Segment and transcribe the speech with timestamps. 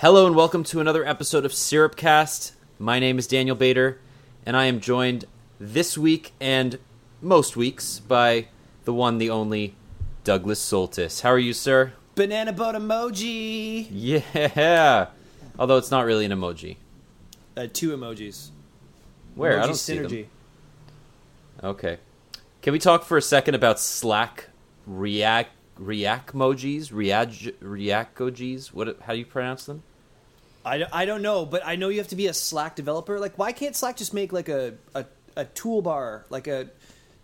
[0.00, 2.52] Hello and welcome to another episode of Syrupcast.
[2.78, 4.00] My name is Daniel Bader,
[4.46, 5.26] and I am joined
[5.58, 6.78] this week and
[7.20, 8.48] most weeks by
[8.86, 9.74] the one, the only
[10.24, 11.20] Douglas Soltys.
[11.20, 11.92] How are you, sir?
[12.14, 13.88] Banana boat emoji.
[13.90, 15.08] Yeah.
[15.58, 16.78] Although it's not really an emoji.
[17.54, 18.48] Uh, two emojis.
[19.34, 19.58] Where?
[19.58, 20.26] Emoji I don't see them.
[21.62, 21.98] Okay.
[22.62, 24.48] Can we talk for a second about Slack
[24.86, 26.90] React React emojis?
[26.90, 28.68] React Reactogis?
[28.68, 28.98] What?
[29.02, 29.82] How do you pronounce them?
[30.64, 33.18] I, don't- I don't know, but I know you have to be a Slack developer.
[33.18, 35.04] Like, why can't Slack just make like a a,
[35.36, 36.24] a toolbar?
[36.30, 36.68] Like a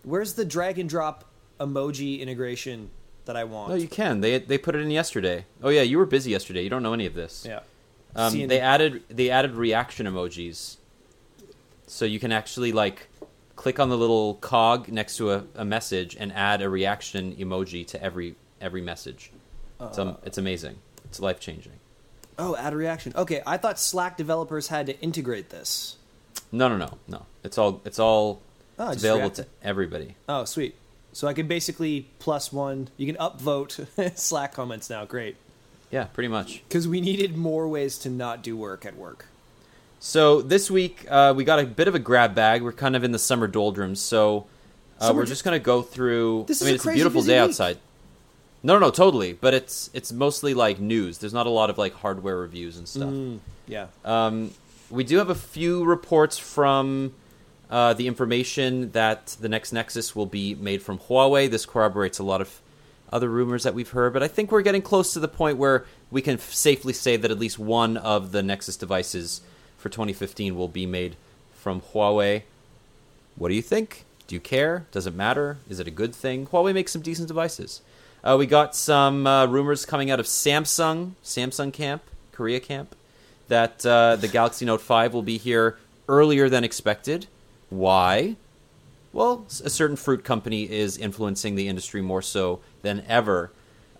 [0.03, 1.25] where's the drag and drop
[1.59, 2.89] emoji integration
[3.25, 3.69] that I want?
[3.69, 4.21] No, you can.
[4.21, 5.45] They they put it in yesterday.
[5.61, 6.63] Oh yeah, you were busy yesterday.
[6.63, 7.45] You don't know any of this.
[7.47, 7.59] yeah.
[8.15, 10.77] Um, they added they added reaction emojis,
[11.85, 13.07] so you can actually like
[13.55, 17.85] click on the little cog next to a, a message and add a reaction emoji
[17.87, 19.31] to every every message.
[19.79, 20.77] It's, um, it's amazing.
[21.05, 21.73] It's life changing.
[22.39, 23.13] Oh, add a reaction.
[23.15, 25.97] Okay, I thought Slack developers had to integrate this.
[26.51, 27.25] No, no, no, no.
[27.43, 28.41] It's all it's all
[28.79, 30.15] Oh, it's available to everybody.
[30.29, 30.75] Oh, sweet.
[31.13, 32.89] So I can basically plus one.
[32.97, 35.05] You can upvote Slack comments now.
[35.05, 35.35] Great.
[35.89, 36.61] Yeah, pretty much.
[36.67, 39.25] Because we needed more ways to not do work at work.
[39.99, 42.61] So this week uh, we got a bit of a grab bag.
[42.61, 44.45] We're kind of in the summer doldrums, so
[44.99, 46.45] uh, Summer we're just gonna go through.
[46.47, 47.49] This I is mean, a it's a beautiful day week.
[47.49, 47.77] outside.
[48.67, 49.31] No, no, totally.
[49.31, 51.19] But it's it's mostly like news.
[51.19, 53.13] There's not a lot of like hardware reviews and stuff.
[53.65, 53.87] Yeah.
[54.03, 54.51] Um,
[54.89, 57.13] we do have a few reports from
[57.69, 61.49] uh, the information that the next Nexus will be made from Huawei.
[61.49, 62.61] This corroborates a lot of
[63.09, 65.85] other rumors that we've heard, but I think we're getting close to the point where
[66.11, 69.39] we can f- safely say that at least one of the Nexus devices
[69.77, 71.15] for 2015 will be made
[71.53, 72.41] from Huawei.
[73.37, 74.03] What do you think?
[74.27, 74.87] Do you care?
[74.91, 75.57] Does it matter?
[75.69, 76.47] Is it a good thing?
[76.47, 77.81] Huawei makes some decent devices.
[78.27, 82.01] Uh, we got some uh, rumors coming out of Samsung, Samsung camp,
[82.33, 82.93] Korea camp,
[83.47, 85.77] that uh, the Galaxy Note 5 will be here
[86.09, 87.27] earlier than expected.
[87.69, 88.35] Why?
[89.13, 93.49] Well, a certain fruit company is influencing the industry more so than ever.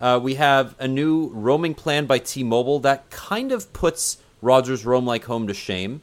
[0.01, 5.05] Uh, we have a new roaming plan by T-Mobile that kind of puts Rogers Roam
[5.05, 6.01] Like Home to shame.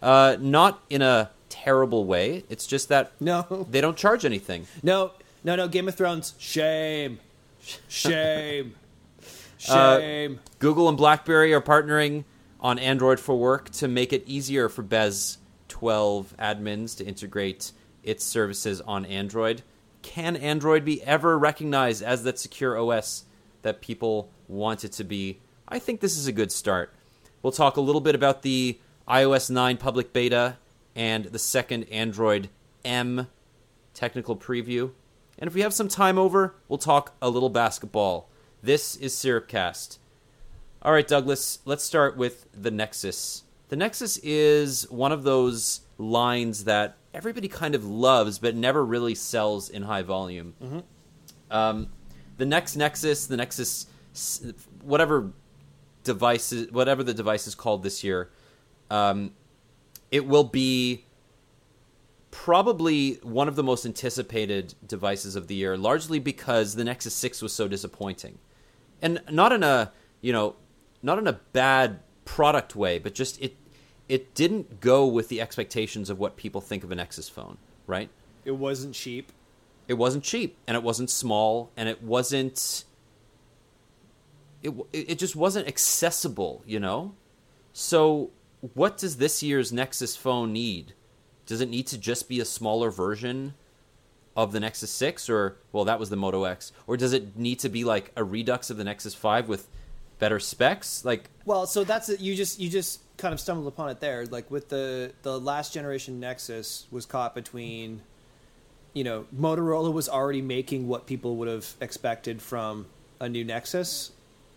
[0.00, 2.44] Uh, not in a terrible way.
[2.48, 3.66] It's just that No.
[3.68, 4.68] they don't charge anything.
[4.84, 5.10] No,
[5.42, 5.66] no, no.
[5.66, 6.34] Game of Thrones.
[6.38, 7.18] Shame.
[7.88, 8.74] Shame.
[9.68, 10.40] Uh, Shame.
[10.60, 12.22] Google and BlackBerry are partnering
[12.60, 15.38] on Android for Work to make it easier for BES
[15.68, 17.72] 12 admins to integrate
[18.04, 19.62] its services on Android.
[20.02, 23.24] Can Android be ever recognized as that secure OS
[23.62, 25.40] that people want it to be?
[25.68, 26.92] I think this is a good start.
[27.42, 28.78] We'll talk a little bit about the
[29.08, 30.58] iOS 9 public beta
[30.94, 32.50] and the second Android
[32.84, 33.26] M
[33.94, 34.92] technical preview.
[35.38, 38.28] And if we have some time over, we'll talk a little basketball.
[38.62, 39.98] This is Syrupcast.
[40.82, 43.42] All right, Douglas, let's start with the Nexus.
[43.68, 49.14] The Nexus is one of those lines that everybody kind of loves, but never really
[49.14, 50.54] sells in high volume.
[51.50, 51.88] Um,
[52.36, 53.86] the next Nexus, the Nexus,
[54.82, 55.32] whatever
[56.04, 58.30] devices, whatever the device is called this year,
[58.90, 59.32] um,
[60.10, 61.05] it will be
[62.36, 67.40] probably one of the most anticipated devices of the year, largely because the Nexus 6
[67.40, 68.38] was so disappointing.
[69.00, 69.90] And not in a,
[70.20, 70.54] you know,
[71.02, 73.56] not in a bad product way, but just it
[74.08, 77.56] it didn't go with the expectations of what people think of a Nexus phone,
[77.86, 78.10] right?
[78.44, 79.32] It wasn't cheap.
[79.88, 82.84] It wasn't cheap and it wasn't small and it wasn't
[84.62, 87.14] it it just wasn't accessible, you know?
[87.72, 88.30] So
[88.74, 90.92] what does this year's Nexus phone need?
[91.46, 93.54] Does it need to just be a smaller version
[94.36, 97.58] of the Nexus 6 or well that was the Moto X or does it need
[97.60, 99.66] to be like a redux of the Nexus 5 with
[100.18, 101.04] better specs?
[101.04, 102.20] Like Well, so that's it.
[102.20, 104.26] You just you just kind of stumbled upon it there.
[104.26, 108.02] Like with the the last generation Nexus was caught between,
[108.92, 112.86] you know, Motorola was already making what people would have expected from
[113.20, 114.12] a new Nexus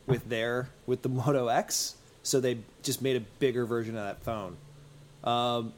[0.06, 4.24] with their with the Moto X, so they just made a bigger version of that
[4.24, 4.58] phone.
[5.24, 5.74] Um,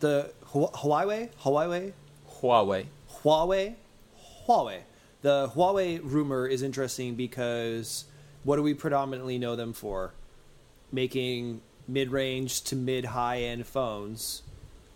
[0.00, 1.92] the Huawei, Huawei,
[2.40, 2.86] Huawei.
[3.22, 3.74] Huawei,
[4.46, 4.78] Huawei.
[5.22, 8.04] The Huawei rumor is interesting because
[8.44, 10.12] what do we predominantly know them for?
[10.92, 14.42] Making mid-range to mid-high end phones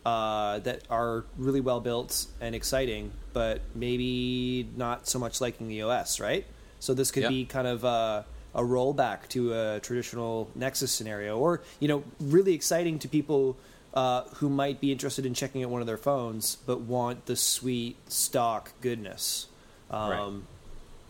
[0.06, 5.82] uh, that are really well built and exciting, but maybe not so much liking the
[5.82, 6.44] OS, right?
[6.78, 7.28] So this could Yeah.
[7.28, 8.24] be kind of a,
[8.54, 13.56] a rollback to a traditional Nexus scenario, or you know, really exciting to people
[13.94, 17.36] uh, who might be interested in checking out one of their phones but want the
[17.36, 19.46] sweet stock goodness.
[19.90, 20.42] Um, Right.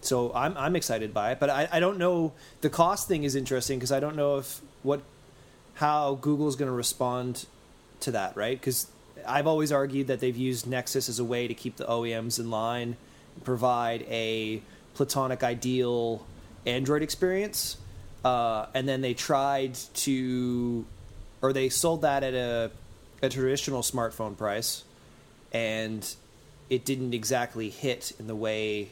[0.02, 2.32] So I'm I'm excited by it, but I, I don't know.
[2.62, 5.02] The cost thing is interesting because I don't know if what
[5.74, 7.46] how Google's going to respond
[8.00, 8.58] to that, right?
[8.58, 8.86] Because
[9.26, 12.50] I've always argued that they've used Nexus as a way to keep the OEMs in
[12.50, 12.96] line,
[13.44, 14.62] provide a
[14.94, 16.26] platonic ideal
[16.66, 17.76] Android experience,
[18.24, 20.84] uh, and then they tried to,
[21.42, 22.70] or they sold that at a,
[23.22, 24.84] a traditional smartphone price,
[25.52, 26.14] and
[26.68, 28.90] it didn't exactly hit in the way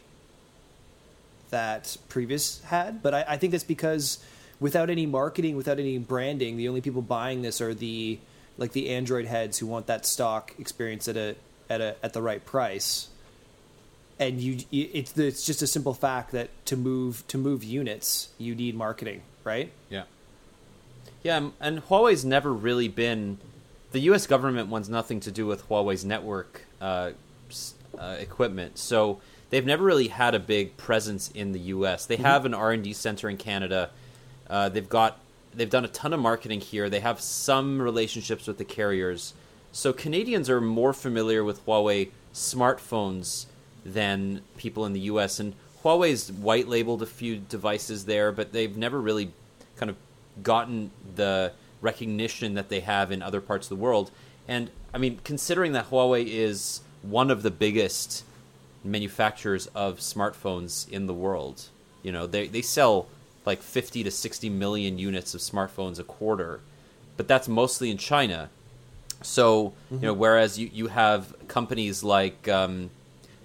[1.50, 3.02] that previous had.
[3.02, 4.18] But I, I think that's because
[4.60, 8.18] without any marketing, without any branding, the only people buying this are the
[8.56, 11.36] like the Android heads who want that stock experience at a
[11.70, 13.08] at a at the right price.
[14.20, 18.54] And you, it's it's just a simple fact that to move to move units, you
[18.54, 19.70] need marketing, right?
[19.88, 20.04] Yeah.
[21.22, 23.38] Yeah, um, and Huawei's never really been.
[23.92, 24.26] The U.S.
[24.26, 27.12] government wants nothing to do with Huawei's network uh,
[27.98, 29.20] uh, equipment, so
[29.50, 32.06] they've never really had a big presence in the U.S.
[32.06, 33.90] They have an R and D center in Canada.
[34.48, 35.18] Uh, they've got
[35.54, 36.88] they've done a ton of marketing here.
[36.88, 39.34] They have some relationships with the carriers,
[39.72, 43.46] so Canadians are more familiar with Huawei smartphones
[43.84, 45.40] than people in the U.S.
[45.40, 49.32] And Huawei's white labeled a few devices there, but they've never really
[49.76, 49.96] kind of
[50.42, 54.10] gotten the recognition that they have in other parts of the world.
[54.46, 58.24] And I mean, considering that Huawei is one of the biggest
[58.84, 61.66] manufacturers of smartphones in the world,
[62.02, 63.06] you know, they they sell
[63.44, 66.60] like 50 to 60 million units of smartphones a quarter,
[67.16, 68.50] but that's mostly in China.
[69.22, 72.90] So, you know, whereas you, you have companies like um,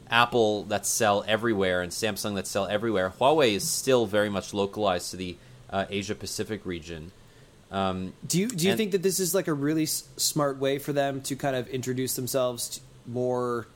[0.09, 5.11] Apple that sell everywhere and Samsung that sell everywhere, Huawei is still very much localized
[5.11, 5.35] to the
[5.73, 7.11] uh, Asia Pacific region.
[7.71, 10.59] Um, Do you do you And- think that this is like a really s- smart
[10.59, 13.67] way for them to kind of introduce themselves more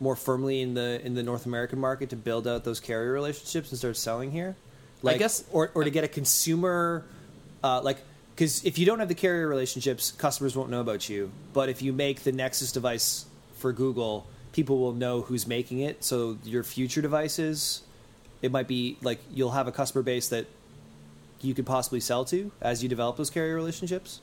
[0.00, 3.70] more firmly in the in the North American market to build out those carrier relationships
[3.70, 4.56] and start selling here?
[5.02, 7.04] Like, guess- or or to get a consumer
[7.62, 7.98] uh, like
[8.34, 11.30] because if you don't have the carrier relationships, customers won't know about you.
[11.52, 13.26] But if you make the Nexus device
[13.58, 16.02] for Google, people will know who's making it.
[16.02, 17.82] So your future devices,
[18.42, 20.46] it might be like you'll have a customer base that
[21.42, 24.20] you could possibly sell to as you develop those carrier relationships.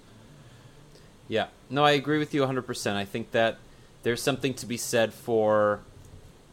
[1.27, 2.95] Yeah, no, I agree with you 100%.
[2.95, 3.57] I think that
[4.03, 5.81] there's something to be said for,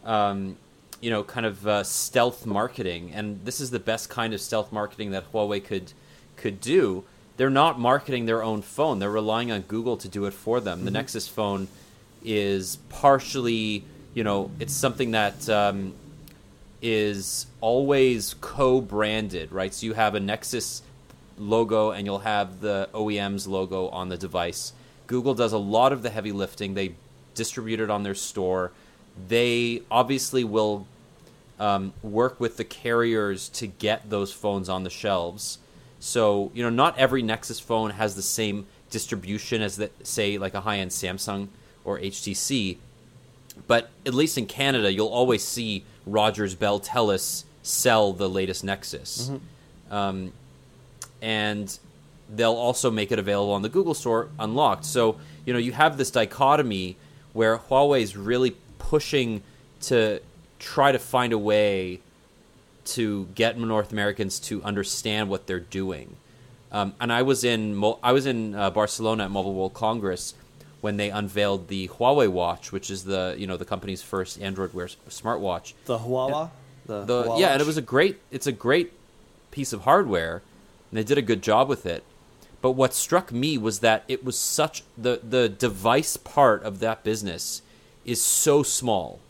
[0.05, 0.56] um,
[1.00, 4.72] you know, kind of uh, stealth marketing, and this is the best kind of stealth
[4.72, 5.93] marketing that Huawei could
[6.37, 7.05] could do.
[7.37, 10.84] They're not marketing their own phone; they're relying on Google to do it for them.
[10.84, 11.69] The Nexus phone
[12.25, 13.84] is partially,
[14.14, 15.94] you know, it's something that um,
[16.87, 19.73] is always co-branded, right?
[19.73, 20.83] So you have a Nexus
[21.38, 24.75] logo and you'll have the OEM's logo on the device.
[25.07, 26.75] Google does a lot of the heavy lifting.
[26.75, 26.95] They
[27.35, 28.71] distribute it on their store.
[29.29, 30.87] They obviously will
[31.59, 35.59] um, work with the carriers to get those phones on the shelves.
[36.00, 40.53] So you know, not every Nexus phone has the same distribution as the, say like
[40.53, 41.49] a high-end Samsung
[41.83, 42.76] or HTC,
[43.67, 49.30] but at least in Canada, you'll always see Rogers, Bell, Telus sell the latest Nexus,
[49.90, 50.32] um,
[51.23, 51.78] and
[52.34, 54.84] they'll also make it available on the Google Store unlocked.
[54.84, 56.96] So you know you have this dichotomy
[57.32, 59.42] where Huawei's really pushing
[59.82, 60.20] to
[60.58, 62.00] try to find a way
[62.84, 66.16] to get North Americans to understand what they're doing.
[66.70, 70.34] Um, and I was in Mo- I was in uh, Barcelona at Mobile World Congress
[70.85, 74.75] when they unveiled the Huawei Watch, which is the you know the company's first Android
[74.75, 75.73] Wear smartwatch.
[75.87, 76.50] The Huawei,
[76.85, 78.93] the, The Huawei yeah, and it was a great it's a great
[79.50, 80.43] piece of hardware,
[80.91, 82.05] and they did a good job with it.
[82.61, 87.03] But what struck me was that it was such the the device part of that
[87.03, 87.62] business
[88.05, 89.21] is so small,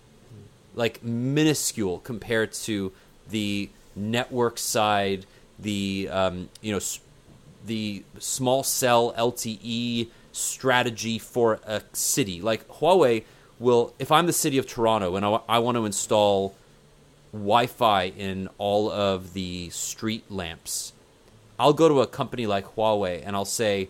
[0.75, 2.91] like minuscule compared to
[3.31, 5.25] the network side,
[5.57, 6.81] the um, you know
[7.65, 12.41] the small cell LTE strategy for a city.
[12.41, 13.25] Like Huawei
[13.59, 16.55] will, if I'm the city of Toronto and I, I want to install
[17.33, 20.93] Wi-Fi in all of the street lamps.
[21.59, 23.89] I'll go to a company like Huawei and I'll say,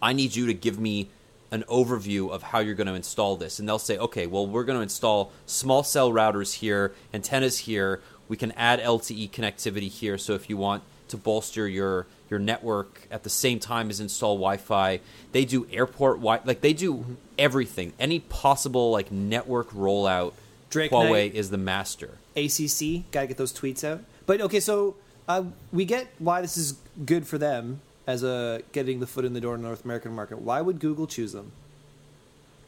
[0.00, 1.08] I need you to give me
[1.50, 3.58] an overview of how you're going to install this.
[3.58, 8.00] And they'll say, okay, well, we're going to install small cell routers here, antennas here.
[8.28, 10.18] We can add LTE connectivity here.
[10.18, 14.36] So if you want to bolster your your network at the same time as install
[14.36, 15.00] Wi-Fi,
[15.32, 17.92] they do airport Wi like they do everything.
[17.98, 20.32] Any possible like network rollout,
[20.70, 21.34] Drake Huawei Knight.
[21.34, 22.18] is the master.
[22.36, 24.00] ACC, got to get those tweets out.
[24.26, 29.00] But okay, so uh, we get why this is good for them as a getting
[29.00, 30.40] the foot in the door in the North American market.
[30.40, 31.52] Why would Google choose them?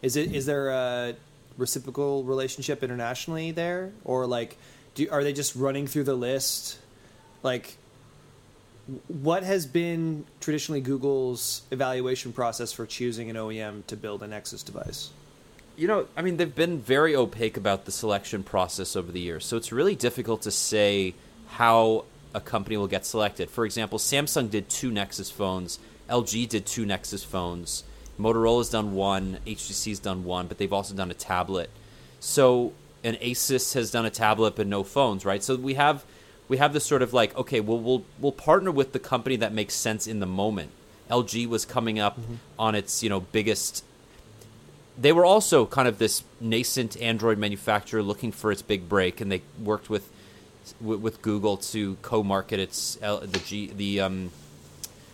[0.03, 1.15] Is it is there a
[1.57, 4.57] reciprocal relationship internationally there, or like,
[4.95, 6.79] do are they just running through the list?
[7.43, 7.77] Like,
[9.09, 14.63] what has been traditionally Google's evaluation process for choosing an OEM to build a Nexus
[14.63, 15.11] device?
[15.77, 19.47] You know, I mean, they've been very opaque about the selection process over the years,
[19.47, 21.15] so it's really difficult to say
[21.49, 23.51] how a company will get selected.
[23.51, 27.85] For example, Samsung did two Nexus phones, LG did two Nexus phones,
[28.19, 31.71] Motorola's done one, HTC's done one, but they've also done a tablet.
[32.21, 32.73] So,
[33.03, 35.43] and Asus has done a tablet but no phones, right?
[35.43, 36.05] So we have
[36.51, 39.53] we have this sort of like, okay, well, we'll we'll partner with the company that
[39.53, 40.73] makes sense in the moment.
[41.09, 42.19] LG was coming up
[42.59, 43.85] on its you know biggest
[44.99, 49.31] they were also kind of this nascent Android manufacturer looking for its big break, and
[49.31, 50.11] they worked with
[50.81, 54.31] with, with Google to co-market its the G the um,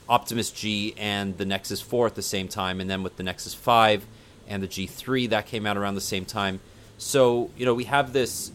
[0.08, 3.52] Optimus G and the Nexus 4 at the same time, and then with the Nexus
[3.54, 4.06] 5
[4.48, 6.60] and the G3 that came out around the same time.
[6.96, 8.50] So you know we have this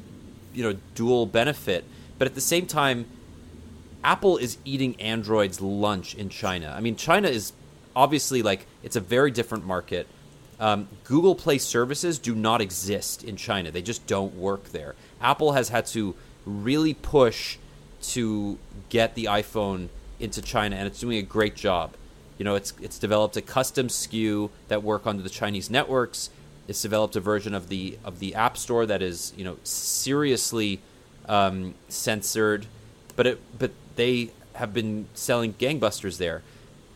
[0.53, 1.85] you know dual benefit,
[2.21, 3.07] but at the same time,
[4.03, 6.71] Apple is eating Android's lunch in China.
[6.77, 7.51] I mean, China is
[7.95, 10.05] obviously like it's a very different market.
[10.59, 14.93] Um, Google Play services do not exist in China; they just don't work there.
[15.19, 16.13] Apple has had to
[16.45, 17.57] really push
[18.03, 18.59] to
[18.89, 21.95] get the iPhone into China, and it's doing a great job.
[22.37, 26.29] You know, it's it's developed a custom SKU that work under the Chinese networks.
[26.67, 30.81] It's developed a version of the of the App Store that is you know seriously
[31.31, 32.67] um, censored,
[33.15, 36.43] but it but they have been selling gangbusters there.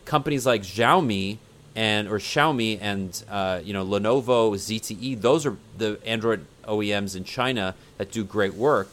[0.04, 1.38] Companies like Xiaomi
[1.74, 7.24] and or Xiaomi and uh, you know Lenovo, ZTE, those are the Android OEMs in
[7.24, 8.90] China that do great work,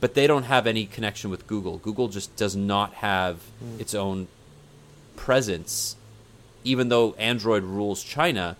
[0.00, 1.78] but they don't have any connection with Google.
[1.78, 3.40] Google just does not have
[3.78, 4.28] its own
[5.16, 5.96] presence,
[6.62, 8.56] even though Android rules China.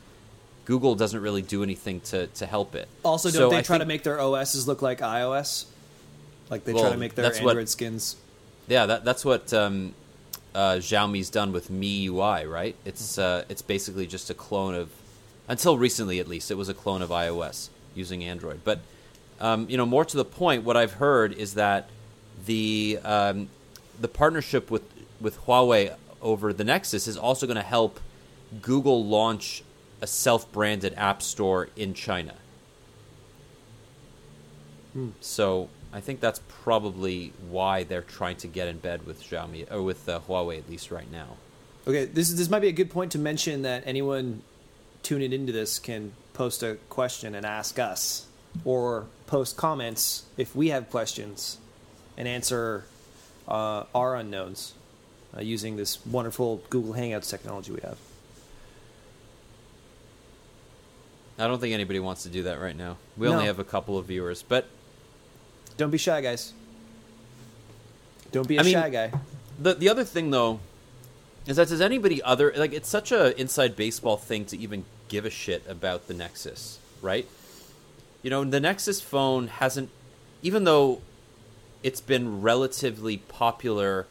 [0.64, 2.88] Google doesn't really do anything to, to help it.
[3.02, 5.66] Also, don't So they I try to make their OSs look like iOS?
[6.50, 8.16] Like they try to make their that's what- Android skins.
[8.66, 9.94] Yeah, that, that's what um,
[10.54, 12.74] uh, Xiaomi's done with MIUI, right?
[12.86, 14.90] It's uh, it's basically just a clone of,
[15.48, 18.60] until recently at least, it was a clone of iOS using Android.
[18.64, 18.80] But
[19.40, 21.90] um, you know, more to the point, what I've heard is that
[22.46, 23.48] the um,
[24.00, 24.84] the partnership with
[25.20, 28.00] with Huawei over the Nexus is also going to help
[28.62, 29.62] Google launch
[30.00, 32.34] a self-branded app store in China.
[35.20, 39.80] So I think that's probably why they're trying to get in bed with Xiaomi or
[39.80, 41.36] with uh, Huawei at least right now.
[41.86, 44.42] Okay, this this might be a good point to mention that anyone
[45.04, 48.26] tuning into this can post a question and ask us,
[48.64, 51.58] or post comments if we have questions,
[52.16, 52.86] and answer
[53.46, 54.72] uh, our unknowns
[55.36, 57.98] uh, using this wonderful Google Hangouts technology we have.
[61.38, 62.96] I don't think anybody wants to do that right now.
[63.16, 63.34] We No.
[63.34, 64.66] only have a couple of viewers, but
[65.76, 66.52] Don't be shy, guys.
[68.32, 69.12] Don't be a I mean- shy guy.
[69.60, 70.60] the the other thing though
[71.46, 75.24] is that does anybody other like it's such a inside baseball thing to even give
[75.24, 77.26] a shit about the Nexus, right?
[78.22, 79.90] You know, the Nexus phone hasn't
[80.42, 81.00] even though
[81.82, 84.06] it's been relatively popular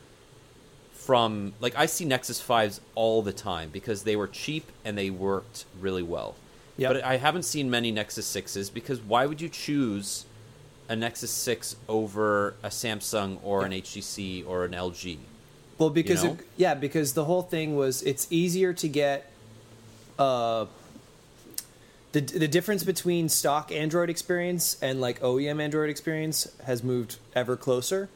[0.93, 5.09] from like I see Nexus 5s all the time because they were cheap and they
[5.09, 6.35] worked really well.
[6.77, 6.93] Yep.
[6.93, 10.25] But I haven't seen many Nexus 6s because why would you choose
[10.89, 15.17] a Nexus 6 over a Samsung or an HTC or an LG?
[15.77, 16.33] Well, because know?
[16.33, 19.29] it, yeah, because the whole thing was it's easier to get
[20.19, 20.65] uh
[22.11, 27.57] the the difference between stock Android experience and like OEM Android experience has moved ever
[27.57, 28.09] closer.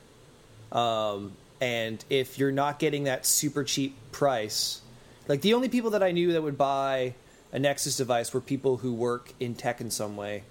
[0.72, 4.82] Um and if you're not getting that super cheap price,
[5.28, 7.16] like the only people that I knew that would buy
[7.52, 10.44] a Nexus device were people who work in tech in some way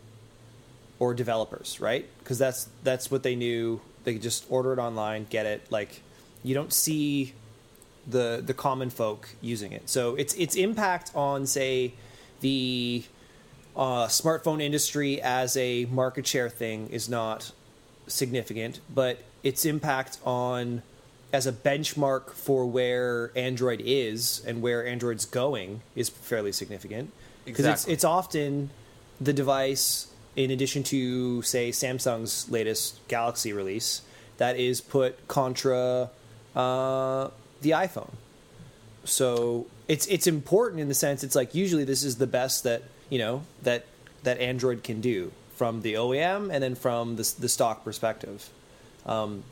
[0.99, 2.07] or developers, right?
[2.19, 3.81] Because that's that's what they knew.
[4.05, 5.71] They could just order it online, get it.
[5.71, 6.01] Like
[6.43, 7.35] you don't see
[8.07, 9.89] the the common folk using it.
[9.89, 11.95] So its its impact on say
[12.41, 13.05] the
[13.75, 17.53] uh, smartphone industry as a market share thing is not
[18.07, 20.83] significant, but its impact on
[21.33, 27.13] as a benchmark for where Android is and where Android's going is fairly significant
[27.45, 28.71] because it's it's often
[29.21, 34.03] the device in addition to say Samsung's latest Galaxy release
[34.37, 36.11] that is put contra
[36.55, 37.31] uh,
[37.63, 38.13] the iPhone.
[39.05, 42.83] So it's it's important in the sense it's like usually this is the best that
[43.09, 43.87] you know that
[44.25, 48.49] that Android can do from the OEM and then from the the stock perspective.
[49.07, 49.45] Um,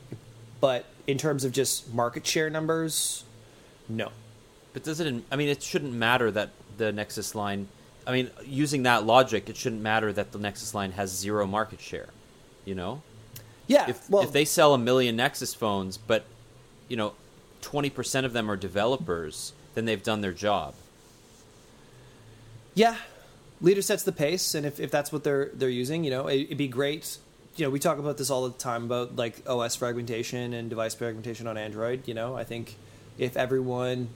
[0.59, 3.23] but in terms of just market share numbers,
[3.87, 4.11] no.
[4.73, 5.23] But does it?
[5.31, 7.67] I mean, it shouldn't matter that the Nexus line.
[8.07, 11.81] I mean, using that logic, it shouldn't matter that the Nexus line has zero market
[11.81, 12.09] share.
[12.65, 13.01] You know,
[13.67, 16.25] Yeah, if well, if they sell a million Nexus phones, but
[16.87, 17.13] you know,
[17.61, 20.73] twenty percent of them are developers, then they've done their job.
[22.73, 22.97] Yeah,
[23.61, 26.41] leader sets the pace, and if, if that's what they're they're using, you know, it,
[26.41, 27.17] it'd be great.
[27.55, 30.93] You know, we talk about this all the time about like OS fragmentation and device
[30.93, 32.07] fragmentation on Android.
[32.07, 32.75] You know, I think
[33.17, 34.09] if everyone,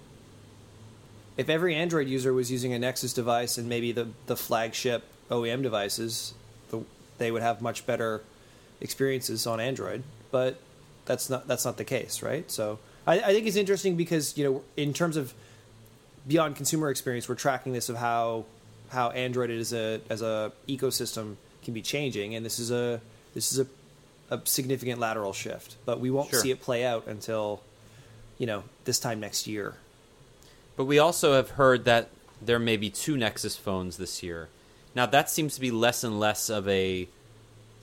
[1.39, 5.63] if every Android user was using a Nexus device and maybe the the flagship OEM
[5.63, 6.33] devices,
[6.69, 6.83] the,
[7.17, 8.21] they would have much better
[8.81, 10.03] experiences on Android.
[10.31, 10.59] But
[11.05, 12.51] that's not that's not the case, right?
[12.51, 12.77] So
[13.07, 15.33] I, I think it's interesting because you know, in terms of
[16.27, 18.43] beyond consumer experience, we're tracking this of how
[18.89, 22.99] how Android as a as a ecosystem can be changing, and this is a
[23.33, 23.67] this is a,
[24.35, 25.77] a significant lateral shift.
[25.85, 26.41] But we won't Sure.
[26.41, 27.61] see it play out until
[28.37, 29.75] you know this time next year.
[30.79, 32.07] But we also have heard that
[32.41, 34.47] there may be two Nexus phones this year.
[34.95, 37.09] Now that seems to be less and less of a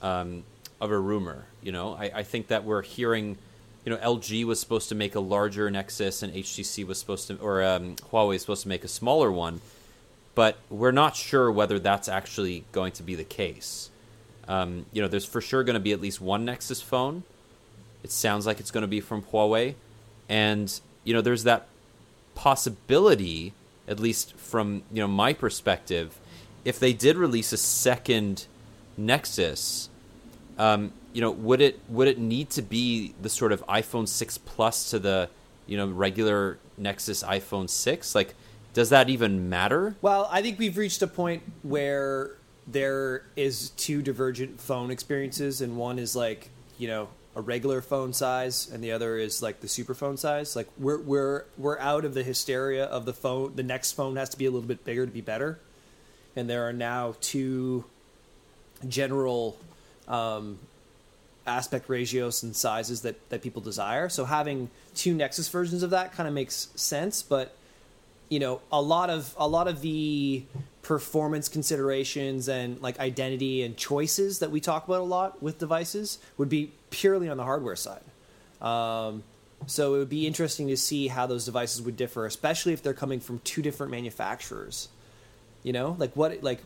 [0.01, 0.41] um,
[0.81, 1.45] of a rumor.
[1.61, 3.37] You know, I, I think that we're hearing.
[3.85, 7.37] You know, LG was supposed to make a larger Nexus, and HTC was supposed to,
[7.37, 9.61] or um, Huawei is supposed to make a smaller one.
[10.33, 13.91] But we're not sure whether that's actually going to be the case.
[14.47, 17.21] Um, you know, there's for sure going to be at least one Nexus phone.
[18.01, 19.75] It sounds like it's going to be from Huawei,
[20.27, 21.67] and you know, there's that
[22.37, 23.51] possibility,
[23.87, 26.17] at least from you know my perspective,
[26.63, 28.45] if they did release a second
[28.95, 29.89] Nexus,
[30.57, 34.37] um, you know, would it would it need to be the sort of iPhone six
[34.37, 35.29] plus to the
[35.65, 38.13] you know regular Nexus iPhone six?
[38.13, 38.35] Like,
[38.73, 39.95] does that even matter?
[40.01, 42.35] Well, I think we've reached a point where
[42.67, 48.13] there is two divergent phone experiences, and one is like you know a regular phone
[48.13, 50.55] size, and the other is like the super phone size.
[50.55, 53.55] Like we're we're we're out of the hysteria of the phone.
[53.55, 55.59] The next phone has to be a little bit bigger to be better,
[56.35, 57.85] and there are now two
[58.89, 59.55] general
[60.07, 60.57] um,
[61.45, 64.09] aspect ratios and sizes that that people desire.
[64.09, 67.55] So having two Nexus versions of that kind of makes sense, but
[68.29, 70.43] you know a lot of a lot of the
[70.87, 76.17] performance considerations and like identity and choices that we talk about a lot with devices
[76.37, 78.03] would be purely on the hardware side
[78.61, 79.21] um,
[79.65, 82.93] so it would be interesting to see how those devices would differ especially if they're
[82.93, 84.87] coming from two different manufacturers
[85.61, 86.61] you know like what like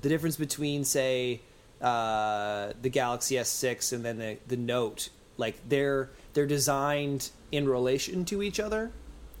[0.00, 1.40] the difference between say
[1.80, 8.24] uh, the galaxy s6 and then the, the note like they're they're designed in relation
[8.24, 8.90] to each other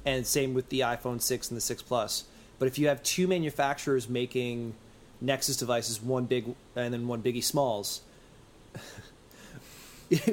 [0.04, 2.24] and same with the iPhone 6 and the 6 Plus.
[2.62, 4.74] But if you have two manufacturers making
[5.20, 8.02] Nexus devices, one big and then one biggie smalls,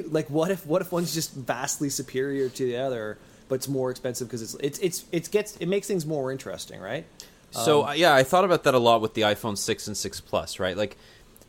[0.06, 3.90] like what if what if one's just vastly superior to the other, but it's more
[3.90, 7.04] expensive because it's it's it's it gets it makes things more interesting, right?
[7.50, 10.20] So uh, yeah, I thought about that a lot with the iPhone 6 and 6
[10.20, 10.76] Plus, right?
[10.76, 10.96] Like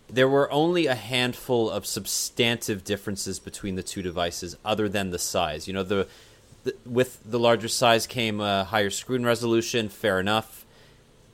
[0.09, 5.19] there were only a handful of substantive differences between the two devices other than the
[5.19, 5.67] size.
[5.67, 6.07] You know, the,
[6.63, 10.60] the with the larger size came a higher screen resolution, fair enough.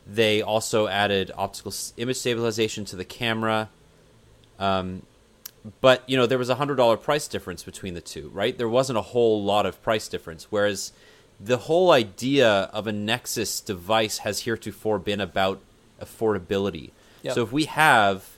[0.09, 3.69] They also added optical image stabilization to the camera.
[4.57, 5.03] Um,
[5.81, 8.57] but you know there was a hundred dollar price difference between the two, right?
[8.57, 10.47] There wasn't a whole lot of price difference.
[10.49, 10.93] Whereas
[11.39, 15.61] the whole idea of a Nexus device has heretofore been about
[16.01, 16.91] affordability.
[17.23, 17.35] Yep.
[17.35, 18.37] So if we have,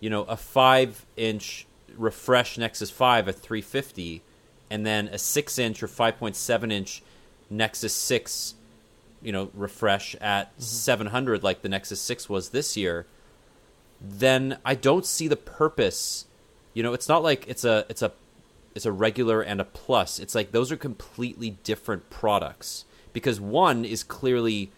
[0.00, 4.22] you know, a five inch refresh Nexus Five at three fifty,
[4.70, 7.02] and then a six inch or five point seven inch
[7.50, 8.54] Nexus Six,
[9.22, 10.62] you know, refresh at mm-hmm.
[10.62, 13.06] seven hundred like the Nexus Six was this year,
[14.00, 16.26] then I don't see the purpose.
[16.74, 18.12] You know, it's not like it's a it's a
[18.74, 20.18] it's a regular and a plus.
[20.18, 24.70] It's like those are completely different products because one is clearly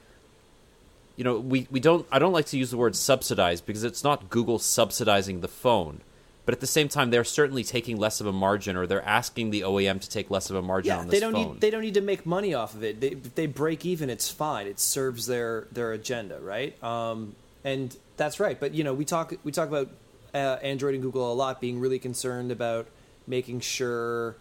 [1.16, 4.04] you know, we, we don't I don't like to use the word subsidized because it's
[4.04, 6.00] not Google subsidizing the phone.
[6.46, 9.50] But at the same time they're certainly taking less of a margin or they're asking
[9.50, 11.52] the OEM to take less of a margin Yeah, on this they don't phone.
[11.52, 13.00] need they don't need to make money off of it.
[13.00, 14.66] They, if they break even, it's fine.
[14.66, 16.80] It serves their their agenda, right?
[16.84, 18.60] Um, and that's right.
[18.60, 19.88] But you know, we talk we talk about
[20.34, 22.88] uh, Android and Google a lot being really concerned about
[23.26, 24.36] making sure,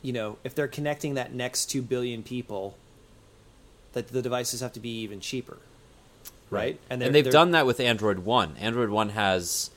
[0.00, 2.76] you know, if they're connecting that next two billion people,
[3.92, 5.58] that the devices have to be even cheaper,
[6.50, 6.78] right?
[6.88, 8.56] And, they're- they've done that with Android One.
[8.58, 9.70] Android One has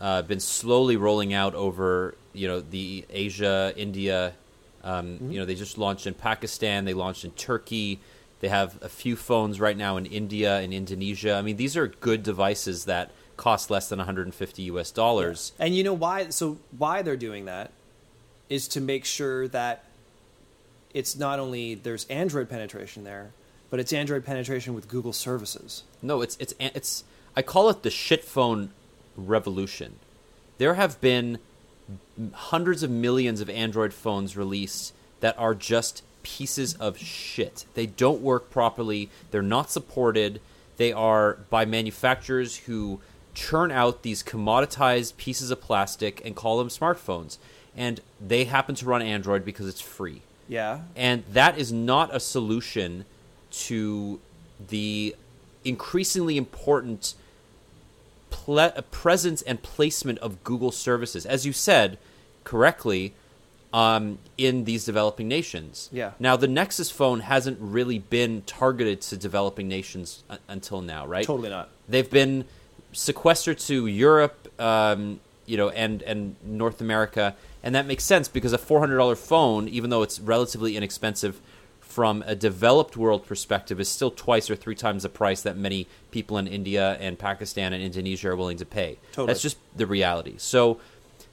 [0.00, 4.34] uh, been slowly rolling out over you know the Asia, India.
[4.82, 5.32] Um, Mm-hmm.
[5.32, 6.86] You know they just launched in Pakistan.
[6.86, 8.00] They launched in Turkey.
[8.40, 11.34] They have a few phones right now in India and Indonesia.
[11.34, 15.52] I mean, these are good devices that cost less than 150 US dollars.
[15.58, 16.30] And you know why?
[16.30, 17.70] So why they're doing that
[18.48, 19.84] is to make sure that
[20.94, 23.32] it's not only there's Android penetration there,
[23.68, 25.84] but it's Android penetration with Google services.
[26.02, 27.04] No, it's it's it's.
[27.36, 28.70] I call it the shit phone
[29.16, 29.96] revolution.
[30.58, 31.38] There have been
[32.32, 37.64] hundreds of millions of Android phones released that are just pieces of shit.
[37.74, 39.10] They don't work properly.
[39.30, 40.40] They're not supported.
[40.76, 43.00] They are by manufacturers who
[43.34, 47.38] churn out these commoditized pieces of plastic and call them smartphones.
[47.76, 50.22] And they happen to run Android because it's free.
[50.48, 50.80] Yeah.
[50.96, 53.04] And that is not a solution
[53.52, 54.20] to
[54.68, 55.14] the
[55.64, 57.14] increasingly important
[58.30, 61.98] ple- presence and placement of Google services, as you said
[62.44, 63.14] correctly,
[63.72, 65.88] um, in these developing nations.
[65.92, 66.12] Yeah.
[66.18, 71.24] Now, the Nexus phone hasn't really been targeted to developing nations until now, right?
[71.24, 71.68] Totally not.
[71.88, 72.44] They've been
[72.92, 78.52] sequestered to Europe, um, you know, and and North America, and that makes sense because
[78.52, 81.40] a four hundred dollar phone, even though it's relatively inexpensive
[81.90, 85.86] from a developed world perspective, is still twice or three times the price that many
[86.10, 88.98] people in India and Pakistan and Indonesia are willing to pay.
[89.12, 89.26] Totally.
[89.26, 90.34] That's just the reality.
[90.38, 90.80] So.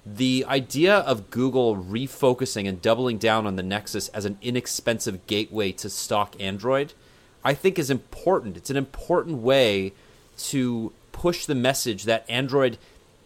[0.06, 5.74] The idea of Google refocusing and doubling down on the Nexus as an inexpensive gateway
[5.74, 6.94] to stock Android,
[7.44, 8.56] I think is important.
[8.56, 9.92] It's an important way
[10.38, 12.78] to push the message that Android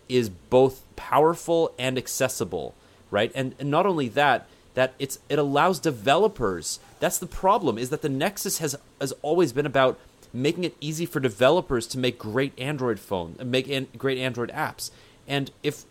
[0.10, 2.74] is both powerful and accessible,
[3.12, 3.32] right?
[3.36, 6.80] And, and not only that, that it's it allows developers.
[7.00, 10.00] That's the problem is that the Nexus has has always been about
[10.34, 14.92] making it easy for developers to make great Android phone, make an, great Android apps.
[15.28, 15.84] And if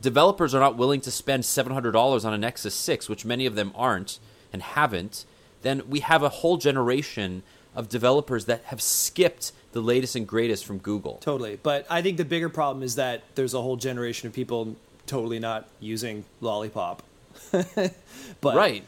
[0.00, 3.72] developers are not willing to spend $700 on a Nexus 6, which many of them
[3.74, 4.18] aren't
[4.52, 5.24] and haven't,
[5.62, 7.42] then we have a whole generation
[7.74, 11.18] of developers that have skipped the latest and greatest from Google.
[11.18, 11.58] Totally.
[11.62, 14.76] But I think the bigger problem is that there's a whole generation of people
[15.06, 17.02] totally not using Lollipop.
[17.50, 18.84] But Right.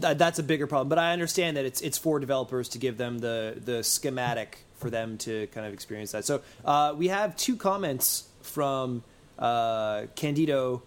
[0.00, 0.88] th- that's a bigger problem.
[0.88, 4.90] But I understand that it's it's for developers to give them the the schematic for
[4.90, 6.24] them to kind of experience that.
[6.24, 9.02] So uh, we have two comments from
[9.38, 10.82] uh, Candido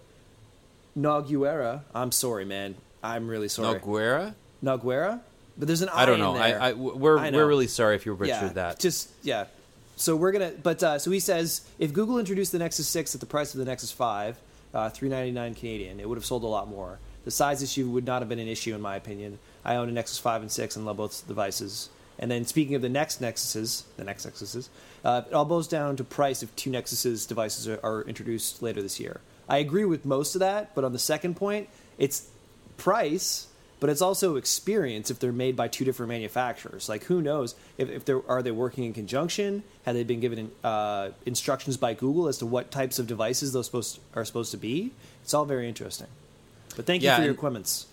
[0.97, 1.81] Noguera.
[1.93, 2.75] I'm sorry, man.
[3.03, 3.79] I'm really sorry.
[3.79, 4.33] Noguera?
[4.63, 5.21] Noguera?
[5.57, 6.35] But there's an I I don't know.
[6.35, 6.51] I.
[6.51, 7.37] I, we're, know.
[7.37, 8.79] we're really sorry if you butchered yeah, that.
[8.79, 9.45] Just yeah.
[9.97, 13.19] So we're gonna, but uh, so he says if Google introduced the Nexus Six at
[13.19, 14.37] the price of the Nexus Five,
[14.73, 16.99] uh, three ninety nine Canadian, it would have sold a lot more.
[17.29, 19.37] The size issue would not have been an issue in my opinion.
[19.63, 21.89] I own a Nexus Five and Six and love both devices.
[22.17, 24.67] And then speaking of the next Nexuses, the next Nexuses,
[25.05, 28.81] uh, it all boils down to price if two Nexuses devices are, are introduced later
[28.81, 29.21] this year.
[29.47, 32.27] I agree with most of that, but on the second point, it's
[32.77, 33.45] price,
[33.79, 36.89] but it's also experience if they're made by two different manufacturers.
[36.89, 39.61] Like who knows if, if they're are they working in conjunction?
[39.85, 43.67] Have they been given uh, instructions by Google as to what types of devices those
[43.67, 44.93] supposed are supposed to be?
[45.21, 46.07] It's all very interesting.
[46.79, 47.87] But thank you Yeah, for your comments.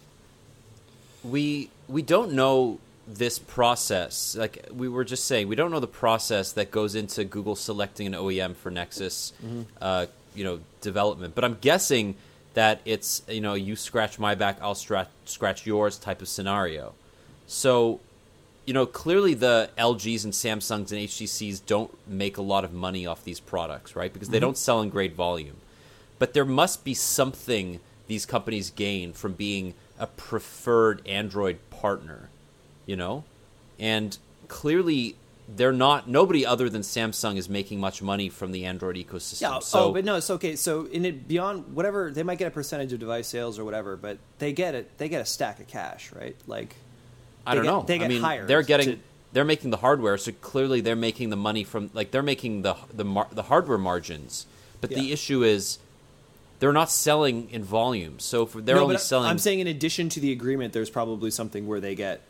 [1.25, 4.37] we we don't know this process.
[4.37, 8.07] Like we were just saying, we don't know the process that goes into Google selecting
[8.07, 9.33] an OEM for Nexus,
[9.83, 11.35] uh, you know, development.
[11.35, 12.15] But I'm guessing
[12.55, 16.95] that it's you know you scratch my back, I'll scratch scratch yours type of scenario.
[17.49, 17.99] So,
[18.67, 23.05] you know, clearly the LGs and Samsungs and HTCs don't make a lot of money
[23.05, 24.13] off these products, right?
[24.13, 25.57] Because they don't sell in great volume.
[26.21, 32.29] But there must be something these companies gain from being a preferred Android partner,
[32.85, 33.25] you know?
[33.79, 34.17] And
[34.49, 35.17] clearly
[35.49, 39.41] they're not nobody other than Samsung is making much money from the Android ecosystem.
[39.43, 39.59] Yeah.
[39.61, 40.57] so oh, but no, it's okay.
[40.57, 43.97] So in it beyond whatever they might get a percentage of device sales or whatever,
[43.97, 44.99] but they get it.
[44.99, 46.37] They get a stack of cash, right?
[46.47, 46.75] Like
[47.47, 47.83] I don't get- know.
[47.83, 48.99] they get I mean, hired they're getting to-
[49.33, 52.75] they're making the hardware, so clearly they're making the money from like they're making the
[52.93, 54.47] the mar- the hardware margins.
[54.81, 55.79] But the issue is
[56.59, 58.19] they're not selling in volume.
[58.19, 61.31] So if they're No, only selling I'm saying in addition to the agreement, there's probably
[61.31, 62.21] something where they get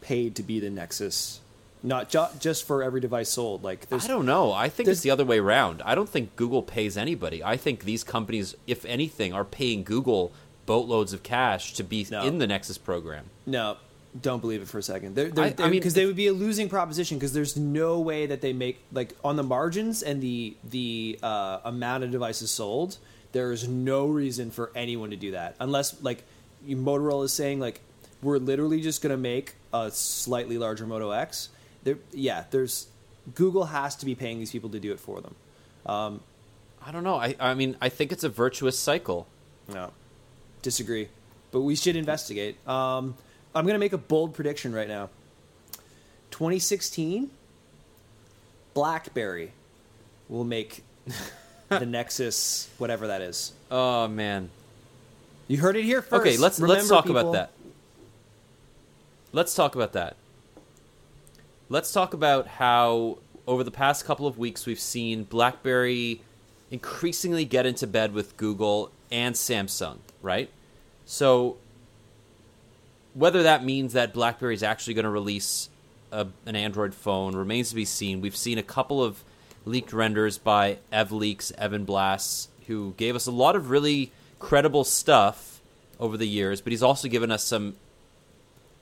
[0.00, 1.40] paid to be the Nexus,
[1.82, 3.62] not ju- just for every device sold.
[3.64, 4.52] Like there's I don't know.
[4.52, 5.82] I think it's the other way around.
[5.84, 7.42] I don't think Google pays anybody.
[7.42, 10.32] I think these companies, if anything, are paying Google
[10.66, 12.22] boatloads of cash to be No.
[12.24, 13.26] in the Nexus program.
[13.46, 13.76] no.
[14.22, 15.14] don't believe it for a second.
[15.14, 18.00] They're, they're, I- I mean, because they would be a losing proposition because there's no
[18.00, 22.50] way that they make like on the margins and the the uh, amount of devices
[22.50, 22.96] sold.
[23.32, 26.24] There is no reason for anyone to do that unless like
[26.66, 27.80] Motorola is saying like
[28.22, 31.50] we're literally just going to make a slightly larger Moto X.
[31.84, 32.88] There, yeah, there's
[33.34, 35.34] Google has to be paying these people to do it for them.
[35.86, 36.20] Um,
[36.84, 37.16] I don't know.
[37.16, 39.26] I I mean, I think it's a virtuous cycle.
[39.72, 39.92] No,
[40.62, 41.08] disagree.
[41.50, 42.56] But we should investigate.
[42.68, 43.14] Um,
[43.54, 45.08] I'm going to make a bold prediction right now.
[46.30, 47.30] 2016,
[48.74, 49.52] BlackBerry
[50.28, 50.84] will make
[51.68, 53.52] the Nexus, whatever that is.
[53.70, 54.50] Oh man.
[55.46, 56.20] You heard it here first.
[56.20, 57.50] Okay, let's let's talk people, about that.
[59.32, 60.16] Let's talk about that.
[61.68, 66.20] Let's talk about how over the past couple of weeks we've seen BlackBerry
[66.70, 70.50] increasingly get into bed with Google and Samsung, right?
[71.06, 71.56] So
[73.14, 75.70] whether that means that BlackBerry is actually going to release
[76.12, 78.20] a, an Android phone remains to be seen.
[78.20, 79.22] We've seen a couple of
[79.68, 85.60] leaked renders by EvLeaks, Evan Blass, who gave us a lot of really credible stuff
[86.00, 87.76] over the years, but he's also given us some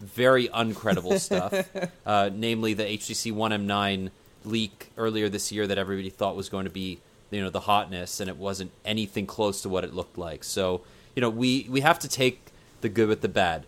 [0.01, 1.69] very uncredible stuff,
[2.07, 4.11] uh, namely the HTC One M9
[4.45, 6.99] leak earlier this year that everybody thought was going to be,
[7.31, 10.45] you know, the hotness, and it wasn't anything close to what it looked like.
[10.45, 10.83] So,
[11.15, 12.41] you know, we we have to take
[12.81, 13.67] the good with the bad.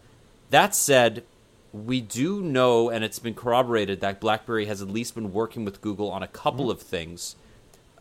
[0.50, 1.24] That said,
[1.72, 5.80] we do know, and it's been corroborated, that BlackBerry has at least been working with
[5.80, 7.36] Google on a couple of things.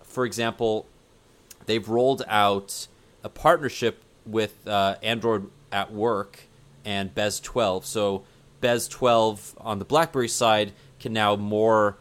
[0.03, 0.85] For example,
[1.65, 2.87] they've rolled out
[3.23, 6.41] a partnership with uh, Android at Work
[6.85, 7.85] and BES 12.
[7.85, 8.23] So
[8.61, 11.97] BES 12 on the BlackBerry side can now more,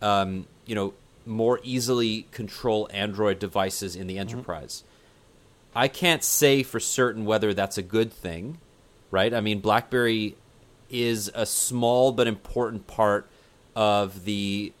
[0.00, 0.94] um, you know,
[1.26, 4.84] more easily control Android devices in the enterprise.
[5.74, 8.58] I can't say for certain whether that's a good thing,
[9.10, 9.34] right?
[9.34, 10.36] I mean, BlackBerry
[10.90, 13.28] is a small but important part
[13.74, 14.72] of the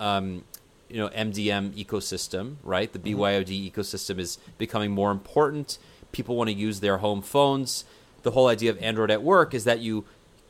[0.00, 0.44] um,
[0.88, 2.92] you know MDM ecosystem, right?
[2.92, 5.78] The BYOD ecosystem is becoming more important.
[6.12, 7.84] People want to use their home phones.
[8.22, 10.04] The whole idea of Android at work is that you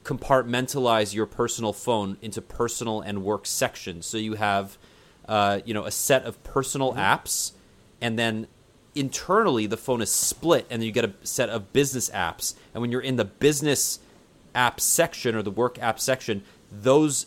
[0.05, 4.05] compartmentalize your personal phone into personal and work sections.
[4.05, 4.77] So you have
[5.27, 7.53] uh, you know a set of personal apps,
[8.01, 8.47] and then
[8.95, 12.55] internally the phone is split, and then you get a set of business apps.
[12.75, 13.99] And when you're in the business
[14.55, 17.27] app section or the work app section, those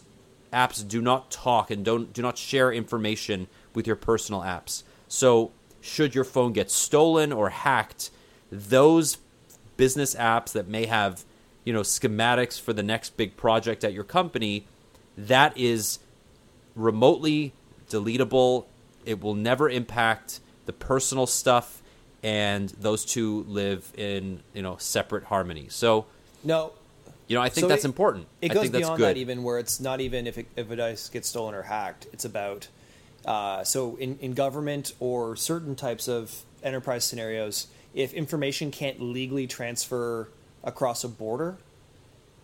[0.52, 4.84] apps do not talk and don't do not share information with your personal apps.
[5.08, 8.10] So, should your phone get stolen or hacked,
[8.52, 9.18] those
[9.78, 11.24] business apps that may have,
[11.64, 14.66] you know, schematics for the next big project at your company,
[15.18, 16.00] that is
[16.76, 17.54] remotely
[17.90, 18.66] deletable.
[19.06, 21.82] It will never impact the personal stuff
[22.24, 25.68] and those two live in, you know, separate harmony.
[25.70, 26.06] So,
[26.44, 26.74] No,
[27.28, 28.28] you know, I think So that's it- important.
[28.42, 31.10] It I goes beyond that, even where it's not even if, it, if a device
[31.10, 32.08] gets stolen or hacked.
[32.14, 32.68] It's about
[33.26, 39.48] uh, so in, in government or certain types of enterprise scenarios, if information can't legally
[39.48, 40.30] transfer
[40.64, 41.58] across a border,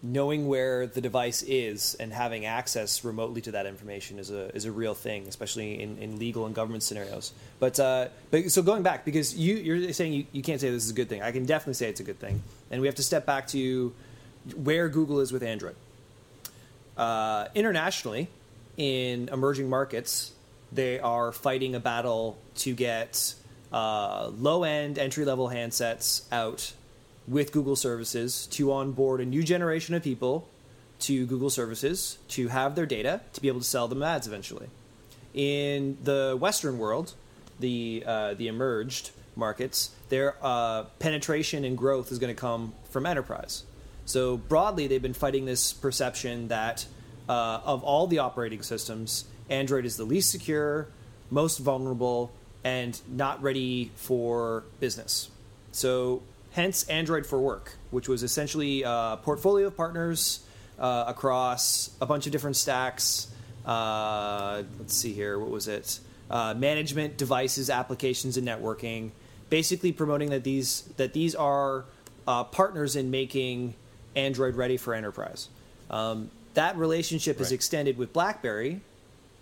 [0.06, 4.66] knowing where the device is and having access remotely to that information is a is
[4.66, 7.32] a real thing, especially in, in legal and government scenarios.
[7.60, 10.84] But uh, but so going back because you you're saying you, you can't say this
[10.84, 11.22] is a good thing.
[11.22, 13.94] I can definitely say it's a good thing, and we have to step back to
[14.56, 15.76] where Google is with Android.
[16.98, 18.28] Uh, internationally,
[18.78, 20.32] in emerging markets,
[20.72, 23.34] they are fighting a battle to get
[23.72, 26.74] uh, low end entry level handsets out
[27.28, 30.48] with Google services to onboard a new generation of people
[31.00, 34.68] to Google services to have their data to be able to sell them ads eventually.
[35.34, 37.14] In the Western world,
[37.60, 43.06] the uh, the emerged markets, their uh, penetration and growth is going to come from
[43.06, 43.64] enterprise.
[44.06, 46.86] So broadly, they've been fighting this perception that
[47.30, 50.88] uh, of all the operating systems, Android is the least secure,
[51.32, 52.32] most vulnerable,
[52.64, 55.30] and not ready for business.
[55.72, 60.46] So hence Android for Work, which was essentially a portfolio of partners
[60.80, 63.28] uh, across a bunch of different stacks.
[63.66, 66.00] Uh, let's see here, what was it?
[66.30, 69.12] Uh, management, devices, applications, and networking.
[69.50, 71.86] Basically, promoting that these that these are
[72.28, 73.76] uh, partners in making
[74.16, 75.50] Android ready for enterprise.
[75.90, 78.82] Um, that relationship is extended with BlackBerry,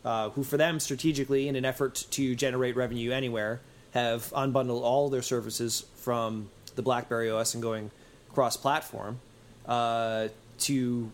[0.05, 3.59] uh, who for them strategically, in an effort to generate revenue anywhere,
[3.93, 7.91] have unbundled all their services from the BlackBerry OS and going
[8.33, 9.19] cross-platform
[9.65, 10.29] uh,
[10.59, 11.11] to,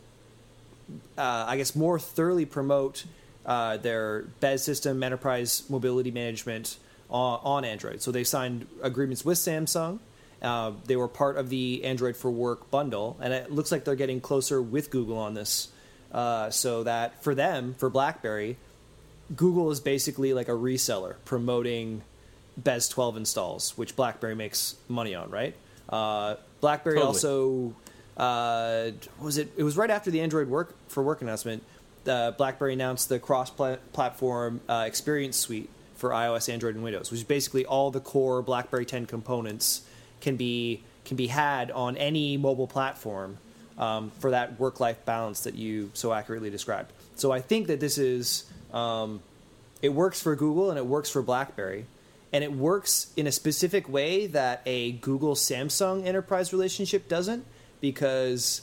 [1.17, 3.05] uh, I guess, more thoroughly promote
[3.45, 6.77] uh, their BES system, enterprise mobility management
[7.09, 8.01] on, on Android.
[8.01, 9.99] So they signed agreements with Samsung
[10.41, 13.95] Uh, they were part of the Android for Work bundle, and it looks like they're
[13.95, 15.69] getting closer with Google on this.
[16.11, 18.57] Uh, so that for them, for BlackBerry,
[19.35, 22.01] Google is basically like a reseller promoting
[22.55, 25.55] BES 12 installs, which BlackBerry makes money on, right?
[25.89, 27.07] Uh, BlackBerry Totally.
[27.07, 27.73] also
[28.17, 29.51] uh, what was it?
[29.55, 31.63] It was right after the Android Work for Work announcement.
[32.05, 37.23] Uh, BlackBerry announced the cross-platform uh, Experience Suite for iOS, Android, and Windows, which is
[37.25, 39.81] basically all the core BlackBerry 10 components
[40.21, 43.37] can be can be had on any mobile platform
[43.77, 46.91] um, for that work-life balance that you so accurately described.
[47.15, 49.21] So I think that this is um,
[49.81, 51.85] it works for Google and it works for BlackBerry,
[52.33, 57.45] and it works in a specific way that a Google Samsung enterprise relationship doesn't,
[57.79, 58.61] because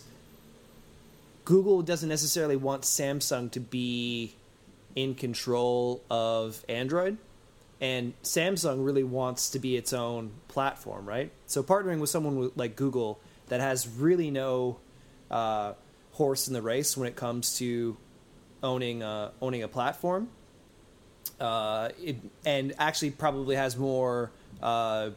[1.45, 4.35] Google doesn't necessarily want Samsung to be
[4.95, 7.17] in control of Android.
[7.81, 11.31] And Samsung really wants to be its own platform, right?
[11.47, 14.79] So partnering with someone like Google that has really no
[15.31, 15.75] uh,
[16.13, 17.97] horse in the race when it comes to
[18.63, 20.29] owning uh, owning a platform,
[21.41, 24.31] uh, it, and actually probably has more
[24.63, 25.11] uh,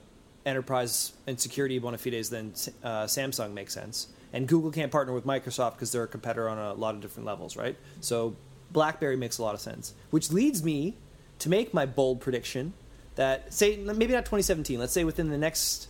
[0.46, 4.08] enterprise and security bona fides than uh, Samsung makes sense.
[4.34, 7.26] And Google can't partner with Microsoft because they're a competitor on a lot of different
[7.26, 7.78] levels, right?
[8.02, 8.36] So
[8.72, 10.96] BlackBerry makes a lot of sense, which leads me
[11.40, 12.74] to make my bold prediction
[13.16, 15.88] that say maybe not 2017, let's say within the next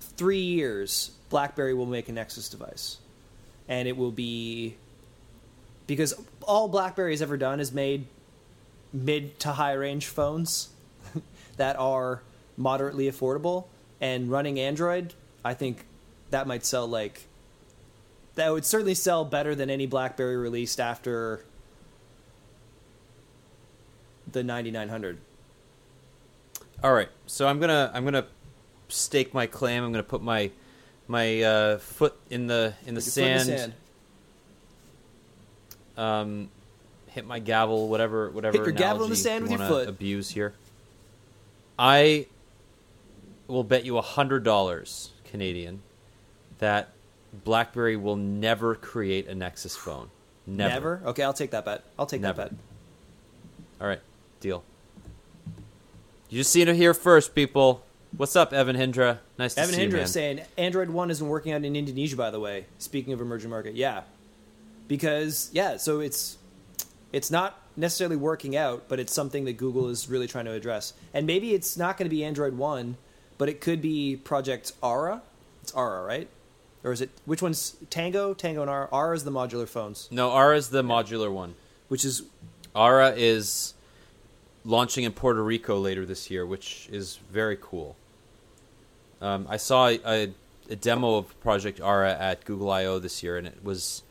[0.00, 2.98] three years, BlackBerry will make a Nexus device,
[3.68, 4.76] and it will be
[5.86, 8.06] because all BlackBerry has ever done is made
[8.92, 10.68] mid to high range phones
[11.56, 12.22] that are
[12.56, 13.66] moderately affordable
[14.00, 15.14] and running Android.
[15.44, 15.84] I think
[16.30, 17.26] that might sell like
[18.34, 21.44] that would certainly sell better than any BlackBerry released after
[24.32, 25.18] the 9900.
[26.82, 28.26] All right, so I'm gonna I'm gonna
[28.88, 29.84] stake my claim.
[29.84, 30.50] I'm gonna put my
[31.06, 33.48] my uh, foot in the in the foot in sand.
[33.48, 33.72] the sand.
[35.96, 36.50] Um,
[37.08, 38.58] hit my gavel, whatever whatever.
[38.58, 39.88] Hit your gavel in the sand with your foot.
[39.88, 40.54] Abuse here.
[41.78, 42.26] I
[43.46, 45.82] will bet you a hundred dollars Canadian
[46.58, 46.90] that
[47.44, 50.10] BlackBerry will never create a Nexus phone.
[50.46, 50.72] Never.
[50.72, 51.02] Never.
[51.06, 51.84] Okay, I'll take that bet.
[51.98, 52.42] I'll take Never.
[52.42, 52.58] that bet.
[53.80, 54.00] All right,
[54.42, 54.62] deal.
[56.28, 57.82] You just seen it here first, people.
[58.16, 59.18] What's up, Evan Hindra?
[59.38, 60.00] Nice to Evan see Hindra you, man.
[60.00, 62.66] Evan Hindra saying Android One isn't working out in Indonesia, by the way.
[62.78, 64.02] Speaking of emerging market, yeah,
[64.88, 66.36] because yeah, so it's
[67.12, 70.92] it's not necessarily working out, but it's something that Google is really trying to address.
[71.14, 72.96] And maybe it's not going to be Android One,
[73.38, 75.22] but it could be Project Ara.
[75.62, 76.28] It's Ara, right?
[76.84, 78.34] Or is it which one's Tango?
[78.34, 78.88] Tango and Ara.
[78.92, 81.54] Ara is the modular phones, No, Ara is the modular one.
[81.88, 82.22] which is
[82.74, 83.74] Ara is
[84.64, 87.96] launching in Puerto Rico later this year, which is very cool.
[89.20, 90.32] Um, I saw a,
[90.70, 94.02] a demo of Project Ara at Google I/O this year, and it was,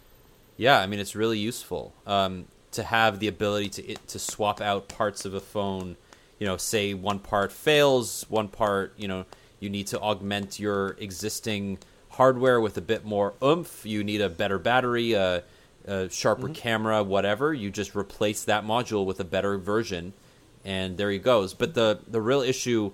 [0.58, 4.62] yeah, I mean, it's really useful um, to have the ability to it, to swap
[4.62, 5.98] out parts of a phone.
[6.40, 9.26] You know, say one part fails, one part, you know,
[9.60, 11.78] you need to augment your existing
[12.10, 13.86] hardware with a bit more oomph.
[13.86, 15.44] You need a better battery, a,
[15.86, 17.54] a sharper camera, whatever.
[17.54, 20.14] You just replace that module with a better version,
[20.64, 21.54] and there he goes.
[21.54, 22.92] But the the real issue,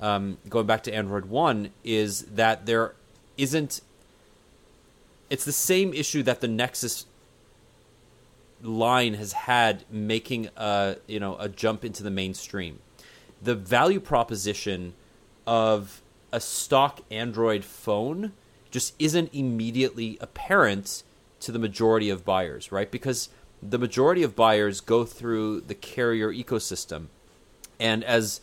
[0.00, 2.94] um, going back to Android One, is that there
[3.36, 3.80] isn't.
[5.30, 7.06] It's the same issue that the Nexus
[8.62, 12.80] line has had making a you know a jump into the mainstream.
[13.40, 14.94] The value proposition
[15.46, 16.02] of
[16.32, 18.32] a stock Android phone
[18.70, 21.02] just isn't immediately apparent
[21.40, 22.90] to the majority of buyers, right?
[22.90, 23.28] Because
[23.62, 27.06] the majority of buyers go through the carrier ecosystem.
[27.80, 28.40] And as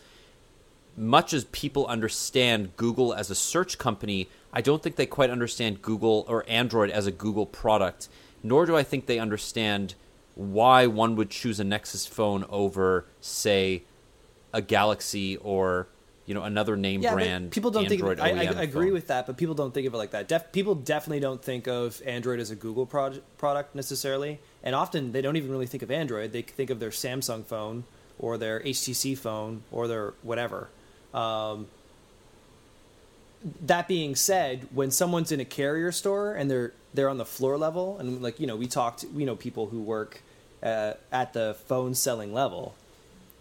[0.96, 5.82] much as people understand Google as a search company, I don't think they quite understand
[5.82, 8.08] Google or Android as a Google product,
[8.42, 9.94] nor do I think they understand
[10.34, 13.82] why one would choose a Nexus phone over, say,
[14.52, 15.88] a Galaxy or
[16.26, 17.52] you know another name yeah, brand.
[17.52, 18.32] people don't Android think.
[18.32, 20.28] Of, I, I OEM agree with that, but people don't think of it like that.
[20.28, 25.12] Def, people definitely don't think of Android as a Google proj- product necessarily, and often
[25.12, 26.32] they don't even really think of Android.
[26.32, 27.84] They think of their Samsung phone
[28.18, 30.68] or their HTC phone or their whatever.
[31.14, 31.68] Um,
[33.62, 37.56] that being said, when someone's in a carrier store and they're they're on the floor
[37.56, 40.22] level, and like you know, we talked, we know people who work
[40.62, 42.74] uh, at the phone selling level.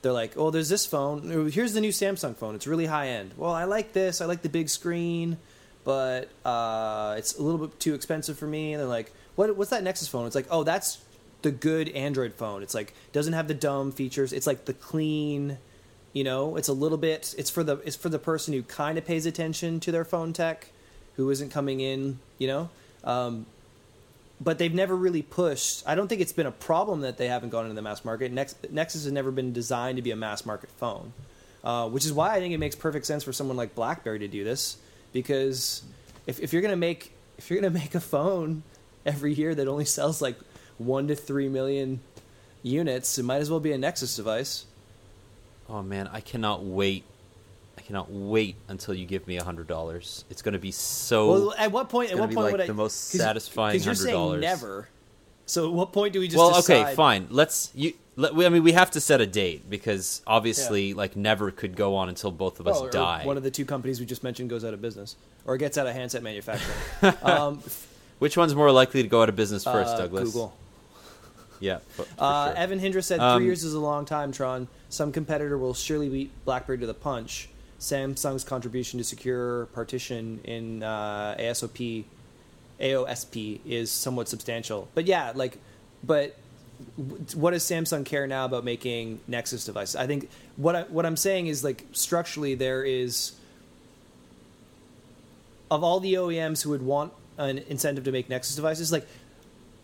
[0.05, 1.49] They're like, oh, there's this phone.
[1.49, 2.53] Here's the new Samsung phone.
[2.53, 3.31] It's really high end.
[3.37, 4.21] Well, I like this.
[4.21, 5.37] I like the big screen,
[5.83, 8.73] but uh, it's a little bit too expensive for me.
[8.73, 9.57] And they're like, what?
[9.57, 10.27] What's that Nexus phone?
[10.27, 10.99] It's like, oh, that's
[11.41, 12.61] the good Android phone.
[12.61, 14.31] It's like doesn't have the dumb features.
[14.31, 15.57] It's like the clean
[16.15, 17.35] You know, it's a little bit.
[17.37, 20.31] It's for the it's for the person who kind of pays attention to their phone
[20.31, 20.69] tech,
[21.17, 22.19] who isn't coming in.
[22.37, 22.69] You know,
[23.03, 23.45] um,
[24.39, 25.83] but they've never really pushed.
[25.87, 28.31] I don't think it's been a problem that they haven't gone into the mass market.
[28.31, 31.13] Nex- Nexus has never been designed to be a mass market phone,
[31.63, 34.27] uh, which is why I think it makes perfect sense for someone like BlackBerry to
[34.27, 34.77] do this.
[35.13, 35.83] Because
[36.27, 38.63] if, if you're gonna make if you're gonna make a phone
[39.05, 40.37] every year that only sells like
[40.77, 42.01] one to three million
[42.61, 44.65] units, it might as well be a Nexus device.
[45.69, 47.05] Oh man, I cannot wait.
[47.77, 50.25] I cannot wait until you give me a hundred dollars.
[50.29, 51.29] It's going to be so.
[51.31, 52.11] Well, at what point?
[52.11, 52.67] At what be point like would I?
[52.67, 54.39] the most 'cause- satisfying saying $100.
[54.39, 54.87] never.
[55.47, 56.37] So at what point do we just?
[56.37, 57.27] well, okay, fine.
[57.29, 57.93] Let's you.
[58.17, 61.95] Let, I mean, we have to set a date because obviously, like, never could go
[61.97, 63.25] on until both of us Well, die.
[63.25, 65.85] One of the two companies we just mentioned goes out of business, or gets out
[65.85, 66.77] of handset manufacturing.
[67.23, 67.61] um,
[68.19, 70.31] Which one's more likely to go out of business first, uh, Douglas?
[70.31, 70.55] Google.
[71.59, 71.79] Yeah.
[71.89, 72.57] for- for Uh, sure.
[72.57, 74.31] Evan Hindra said Um, three years is a long time.
[74.31, 77.49] Tron, some competitor will surely beat BlackBerry to the punch.
[77.79, 82.05] Samsung's contribution to secure partition in uh, ASOP,
[82.79, 84.87] AOSP is somewhat substantial.
[84.93, 85.57] But yeah, like,
[86.03, 86.37] but
[87.33, 89.95] what does Samsung care now about making Nexus devices?
[89.95, 93.33] I think what I, what I'm saying is like structurally there is
[95.71, 99.07] of all the OEMs who would want an incentive to make Nexus devices, like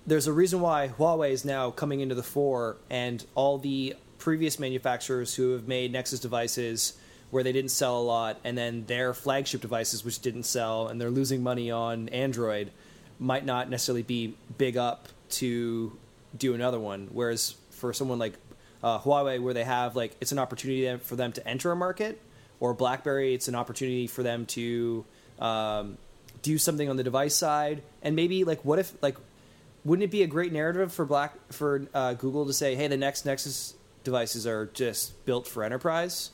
[0.06, 4.60] there's a reason why Huawei is now coming into the fore, and all the previous
[4.60, 6.94] manufacturers who have made Nexus devices
[7.32, 11.00] where they didn't sell a lot, and then their flagship devices which didn't sell, and
[11.00, 12.72] they're losing money on Android,
[13.20, 15.98] might not necessarily be big up to
[16.38, 17.10] do another one.
[17.12, 18.34] Whereas for someone like
[18.84, 22.22] uh, Huawei, where they have like it's an opportunity for them to enter a market,
[22.60, 25.06] or BlackBerry, it's an opportunity for them to
[25.40, 25.98] um,
[26.42, 29.16] do something on the device side, and maybe like what if like
[29.86, 32.98] wouldn't it be a great narrative for Black for uh, Google to say, hey, the
[32.98, 33.74] next Nexus
[34.04, 36.32] devices are just built for enterprise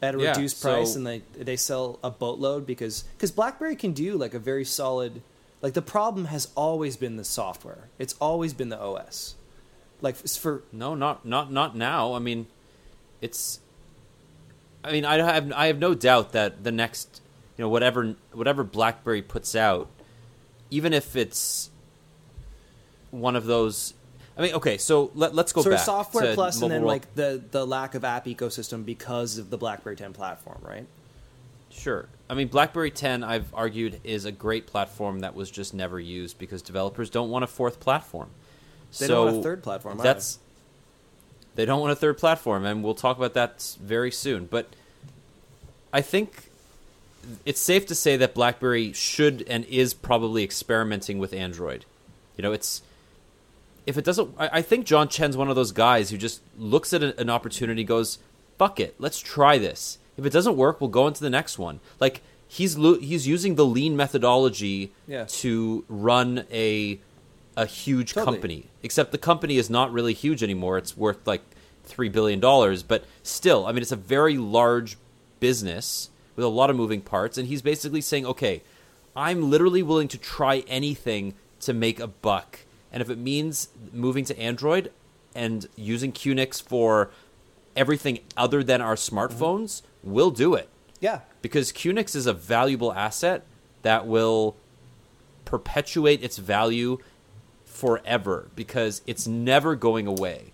[0.00, 3.76] at a Yeah, reduced price, so- and they they sell a boatload because because BlackBerry
[3.76, 5.22] can do like a very solid.
[5.60, 7.88] Like the problem has always been the software.
[7.98, 9.34] It's always been the OS.
[10.00, 12.14] Like for No, not not not now.
[12.14, 12.46] I mean,
[13.20, 13.58] it's.
[14.84, 17.20] I mean, I have I have no doubt that the next,
[17.56, 19.88] you know, whatever whatever BlackBerry puts out,
[20.70, 21.70] even if it's
[23.10, 23.94] one of those.
[24.38, 26.92] I mean, okay, so let, let's go sort back of software plus, and then World-
[26.92, 30.86] like the the lack of app ecosystem because of the BlackBerry 10 platform, right?
[31.70, 32.06] Sure.
[32.30, 36.38] I mean, BlackBerry 10, I've argued, is a great platform that was just never used
[36.38, 38.30] because developers don't want a fourth platform.
[38.98, 39.98] They so don't want a third platform.
[39.98, 40.38] That's
[41.56, 44.46] they don't want a third platform, and we'll talk about that very soon.
[44.46, 44.68] But
[45.92, 46.50] I think
[47.44, 51.84] it's safe to say that BlackBerry should and is probably experimenting with Android.
[52.36, 52.82] You know, it's
[53.88, 56.92] if it doesn't, I, I think John Chen's one of those guys who just looks
[56.92, 58.18] at a, an opportunity, goes,
[58.58, 59.98] "Fuck it, let's try this.
[60.16, 63.54] If it doesn't work, we'll go into the next one." Like he's lo- he's using
[63.56, 65.24] the lean methodology Yeah.
[65.42, 66.98] to run a
[67.56, 68.36] a huge Totally.
[68.36, 68.64] company.
[68.82, 70.78] Except the company is not really huge anymore.
[70.78, 71.42] It's worth like
[71.84, 74.96] three billion dollars, but still, I mean, it's a very large
[75.40, 77.38] business with a lot of moving parts.
[77.38, 78.62] And he's basically saying, "Okay,
[79.16, 82.60] I'm literally willing to try anything to make a buck,
[82.92, 84.92] and if it means moving to Android
[85.34, 87.10] and using QNX for
[87.76, 90.68] everything other than our smartphones, we'll do it."
[91.00, 91.20] yeah.
[91.42, 93.44] because QNX is a valuable asset
[93.82, 94.56] that will
[95.44, 96.98] perpetuate its value
[97.64, 100.52] forever because it's never going away.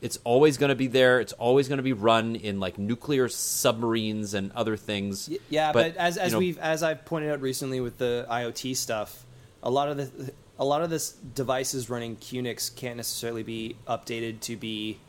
[0.00, 1.20] It's always going to be there.
[1.20, 5.30] It's always going to be run in like nuclear submarines and other things.
[5.48, 8.76] Yeah, but, as you as know, we've as I've pointed out recently with the IoT
[8.76, 9.24] stuff,
[9.62, 10.32] a lot of the
[10.62, 15.00] a lot of this devices running QNX can't necessarily be updated to be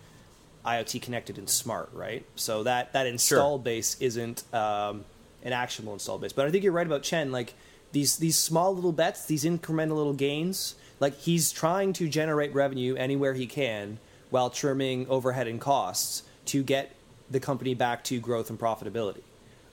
[0.66, 2.26] IoT connected and smart, right?
[2.36, 5.06] So that that install base isn't um,
[5.44, 6.34] an actionable install base.
[6.34, 7.32] But I think you're right about Chen.
[7.32, 7.54] Like
[7.92, 10.74] these these small little bets, these incremental little gains.
[11.00, 14.00] Like he's trying to generate revenue anywhere he can
[14.32, 16.96] while trimming overhead and costs to get
[17.30, 19.22] the company back to growth and profitability.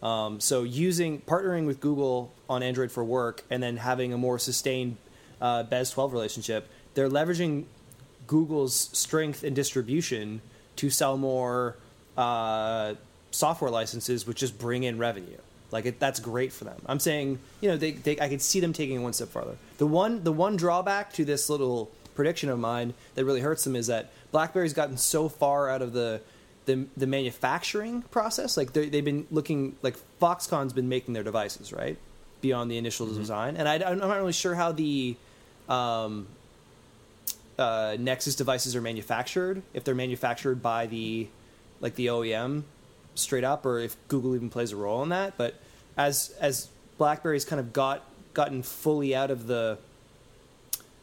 [0.02, 4.38] Um, so using partnering with Google on Android for work and then having a more
[4.38, 4.98] sustained
[5.40, 7.64] uh, BES 12 relationship, they're leveraging
[8.26, 10.40] Google's strength and distribution
[10.76, 11.76] to sell more
[12.16, 12.94] uh,
[13.30, 15.36] software licenses, which just bring in revenue.
[15.70, 16.80] Like it, that's great for them.
[16.86, 19.56] I'm saying, you know, they, they, I could see them taking it one step farther.
[19.78, 23.76] The one, the one drawback to this little prediction of mine that really hurts them
[23.76, 26.20] is that BlackBerry's gotten so far out of the
[26.66, 28.56] the, the manufacturing process.
[28.56, 31.96] Like they- they've been looking, like Foxconn's been making their devices right
[32.42, 35.16] beyond the initial design, and I, I'm not really sure how the
[35.70, 36.26] um,
[37.58, 39.62] uh, Nexus devices are manufactured.
[39.72, 41.28] If they're manufactured by the
[41.80, 42.64] like the OEM
[43.14, 45.38] straight up, or if Google even plays a role in that.
[45.38, 45.54] But
[45.96, 46.68] as as
[46.98, 48.04] BlackBerry's kind of got
[48.34, 49.78] gotten fully out of the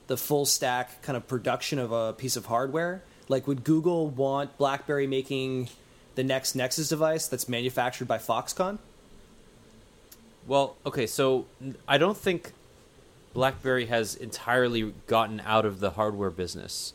[0.08, 4.58] the full stack kind of production of a piece of hardware, like would Google want
[4.58, 5.70] BlackBerry making
[6.16, 8.80] the next Nexus device that's manufactured by Foxconn?
[10.48, 11.46] Well, okay, so
[11.88, 12.54] I don't think
[13.38, 16.94] BlackBerry has entirely gotten out of the hardware business.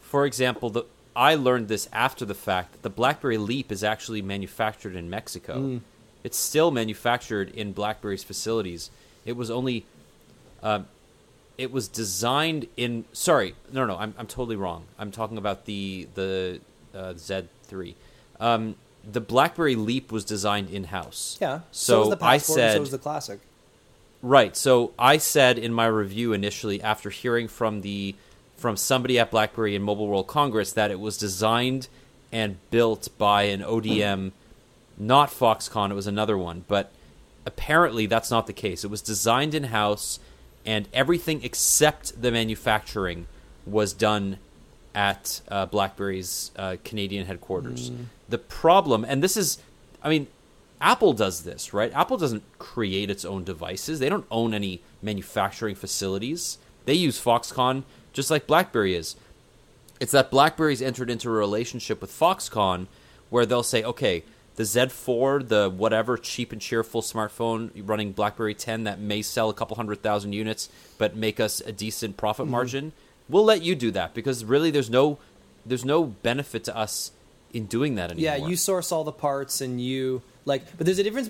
[0.00, 0.84] For example, the
[1.16, 5.58] I learned this after the fact that the BlackBerry Leap is actually manufactured in Mexico.
[5.58, 5.80] Mm.
[6.22, 8.92] It's still manufactured in BlackBerry's facilities.
[9.26, 9.84] It was only,
[10.62, 10.82] uh,
[11.58, 13.04] it was designed in.
[13.12, 14.84] Sorry, no, no, I'm I'm totally wrong.
[14.96, 16.60] I'm talking about the the
[16.94, 17.96] uh, Z3.
[18.38, 21.36] Um, the BlackBerry Leap was designed in house.
[21.40, 21.62] Yeah.
[21.72, 23.40] So, was the I Passport, and said so was the Classic.
[24.22, 24.56] Right.
[24.56, 28.14] So I said in my review initially, after hearing from the
[28.56, 31.88] from somebody at BlackBerry in Mobile World Congress, that it was designed
[32.30, 34.32] and built by an ODM,
[34.98, 35.90] not Foxconn.
[35.90, 36.92] It was another one, but
[37.46, 38.84] apparently that's not the case.
[38.84, 40.20] It was designed in house,
[40.66, 43.26] and everything except the manufacturing
[43.64, 44.36] was done
[44.94, 47.90] at uh, BlackBerry's uh, Canadian headquarters.
[48.28, 49.58] The problem, and this is,
[50.02, 50.26] I mean,
[50.80, 51.92] Apple does this, right?
[51.94, 53.98] Apple doesn't create its own devices.
[53.98, 56.58] They don't own any manufacturing facilities.
[56.86, 59.16] They use Foxconn just like BlackBerry is.
[60.00, 62.86] It's that BlackBerry's entered into a relationship with Foxconn
[63.28, 64.24] where they'll say, okay,
[64.56, 69.54] the Z4, the whatever cheap and cheerful smartphone running BlackBerry 10 that may sell a
[69.54, 70.68] couple hundred thousand units
[70.98, 72.52] but make us a decent profit mm-hmm.
[72.52, 72.92] margin,
[73.28, 75.18] we'll let you do that because really there's no
[75.64, 77.12] there's no benefit to us
[77.52, 78.36] in doing that anymore.
[78.36, 81.29] Yeah, you source all the parts and you like, but there's a difference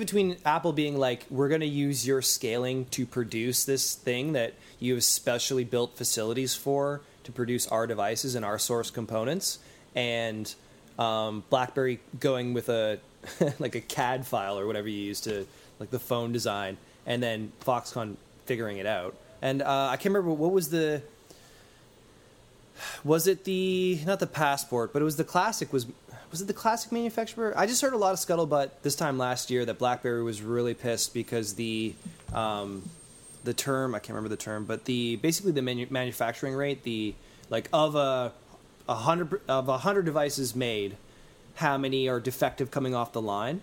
[0.00, 4.54] between Apple being like, we're going to use your scaling to produce this thing that
[4.80, 9.58] you have specially built facilities for to produce our devices and our source components,
[9.94, 10.52] and
[10.98, 12.98] um, BlackBerry going with a
[13.58, 15.46] like a CAD file or whatever you use to
[15.78, 16.76] like the phone design,
[17.06, 19.14] and then Foxconn figuring it out.
[19.42, 21.02] And uh, I can't remember what was the
[23.04, 25.86] was it the not the passport, but it was the classic was
[26.30, 27.52] was it the classic manufacturer?
[27.56, 30.74] I just heard a lot of scuttlebutt this time last year that BlackBerry was really
[30.74, 31.94] pissed because the
[32.32, 32.88] um,
[33.44, 37.14] the term I can't remember the term, but the basically the manu- manufacturing rate, the
[37.48, 38.32] like of a
[38.88, 40.96] a hundred of a hundred devices made,
[41.56, 43.60] how many are defective coming off the line?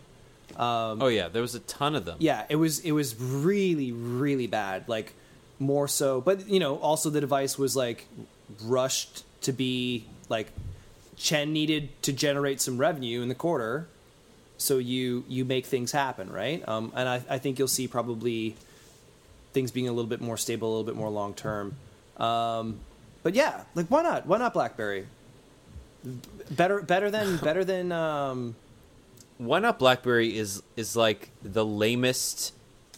[1.01, 2.17] oh yeah, there was a ton of them.
[2.19, 4.89] Yeah, it was it was really really bad.
[4.89, 5.13] Like
[5.59, 8.05] more so, but you know, also the device was like
[8.63, 10.47] rushed to be like
[11.17, 13.87] Chen needed to generate some revenue in the quarter,
[14.57, 16.67] so you you make things happen, right?
[16.67, 18.55] Um, and I, I think you'll see probably
[19.53, 21.75] things being a little bit more stable, a little bit more long term.
[22.17, 22.79] Um,
[23.23, 24.25] but yeah, like why not?
[24.25, 25.07] Why not BlackBerry?
[26.51, 28.55] Better better than better than um,
[29.37, 32.53] Why not BlackBerry is is like the lamest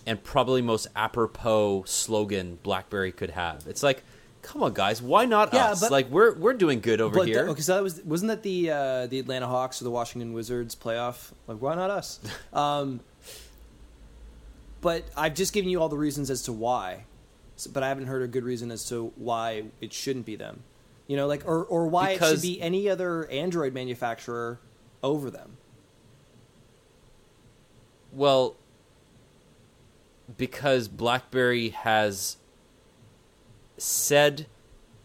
[0.06, 3.68] and probably most apropos slogan BlackBerry could have.
[3.68, 4.04] It's like,
[4.42, 5.80] come on, guys, why not Yeah, us?
[5.82, 7.48] but- like we're we're doing good over here.
[7.50, 10.76] okay, so that was wasn't that the uh, the Atlanta Hawks or the Washington Wizards
[10.76, 11.32] playoff?
[11.48, 12.20] Like, why not us?
[12.54, 13.00] um,
[14.82, 17.04] but I've just given you all the reasons as to why,
[17.58, 20.64] So- but I haven't heard a good reason as to why it shouldn't be them.
[21.08, 24.60] You know, like or or why it should be any other Android manufacturer
[25.04, 25.58] over them.
[28.12, 28.56] Well,
[30.38, 32.38] because BlackBerry has
[33.82, 34.48] said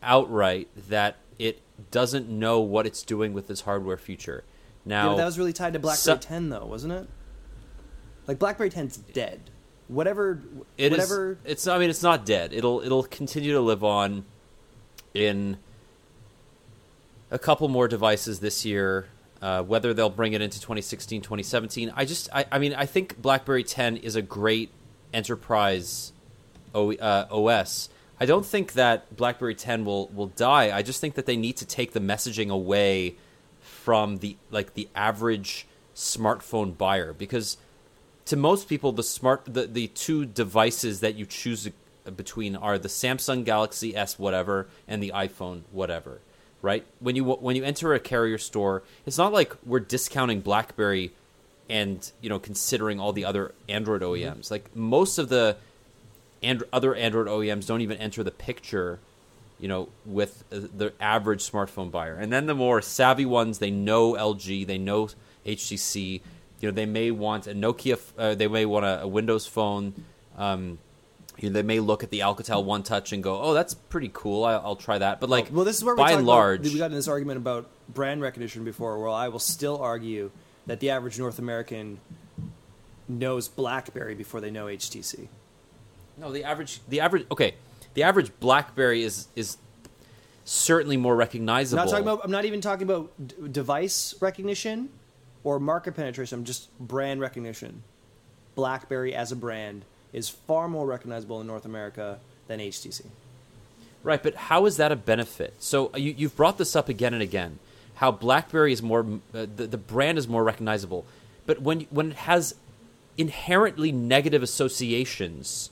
[0.03, 1.61] outright that it
[1.91, 4.45] doesn't know what it's doing with its hardware future.
[4.85, 7.09] Now, Yeah, that was really tied to BlackBerry so- 10, though, wasn't it?
[8.27, 9.51] Like BlackBerry 10's dead.
[9.89, 10.41] Whatever,
[10.79, 11.39] It is- whatever.
[11.45, 11.67] It's.
[11.67, 12.55] I mean, it's not dead.
[12.55, 12.81] It'll.
[12.81, 14.25] It'll continue to live on
[15.13, 15.59] in
[17.31, 19.09] a couple more devices this year.
[19.43, 22.31] Uh, whether they'll bring it into 2016, 2017, I just.
[22.33, 24.71] I, I mean, I think BlackBerry 10 is a great
[25.13, 26.13] enterprise
[26.75, 27.91] o, uh, OS.
[28.21, 30.77] I don't think that BlackBerry 10 will will die.
[30.77, 33.17] I just think that they need to take the messaging away
[33.61, 37.57] from the like the average smartphone buyer because
[38.27, 41.69] to most people the smart the, the two devices that you choose
[42.17, 46.21] between are the Samsung Galaxy S whatever and the iPhone whatever,
[46.63, 46.85] right?
[47.01, 51.13] When you when you enter a carrier store, it's not like we're discounting BlackBerry
[51.69, 54.39] and you know considering all the other Android mm-hmm.
[54.39, 54.51] OEMs.
[54.51, 55.57] Like most of the
[56.45, 58.99] and other Android OEMs don't even enter the picture,
[59.59, 62.15] you know, with the average smartphone buyer.
[62.15, 65.09] And then the more savvy ones, they know LG, they know
[65.47, 66.21] HTC.
[66.61, 69.95] You know, they may want a Nokia, uh, they may want a, a Windows phone.
[70.37, 70.79] Um,
[71.39, 74.11] you know, they may look at the Alcatel One Touch and go, "Oh, that's pretty
[74.13, 74.45] cool.
[74.45, 76.79] I, I'll try that." But like, well, this is where by and about- large, we
[76.79, 80.31] got in this argument about brand recognition before, where I will still argue
[80.67, 81.99] that the average North American
[83.09, 85.29] knows BlackBerry before they know HTC.
[86.17, 87.55] No, the average, the average, okay,
[87.95, 89.57] the average BlackBerry is is
[90.45, 91.85] certainly more I'm recognizable.
[91.85, 92.21] not talking about.
[92.25, 94.91] I'm not even talking about d- device recognition
[95.43, 96.39] or market penetration.
[96.39, 97.83] I'm just brand recognition.
[98.55, 103.07] BlackBerry as a brand is far more recognizable in North America than HTC.
[104.05, 105.55] Right, but how is that a benefit?
[105.59, 107.59] So uh, you, you've brought this up again and again.
[107.97, 109.01] How BlackBerry is more,
[109.35, 111.05] uh, the, the brand is more recognizable,
[111.47, 112.55] but when when it has
[113.17, 115.71] inherently negative associations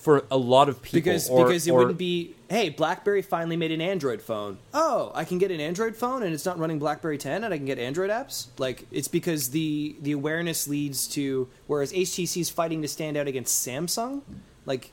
[0.00, 3.56] for a lot of people, Because or- because it or- wouldn't be hey BlackBerry finally
[3.56, 4.58] made an Android phone.
[4.72, 7.56] Oh, I can get an Android phone and it's not running BlackBerry 10 and I
[7.58, 8.46] can get Android apps.
[8.58, 13.26] Like it's because the the awareness leads to whereas HTC is fighting to stand out
[13.26, 14.22] against Samsung.
[14.64, 14.92] Like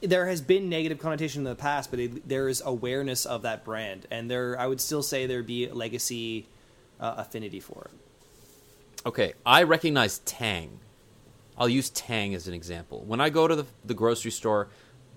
[0.00, 3.64] there has been negative connotation in the past, but it, there is awareness of that
[3.64, 6.46] brand, and there I would still say there'd be legacy
[7.00, 9.06] uh, affinity for it.
[9.06, 10.78] Okay, I recognize Tang.
[11.58, 13.02] I'll use Tang as an example.
[13.06, 14.68] When I go to the, the grocery store,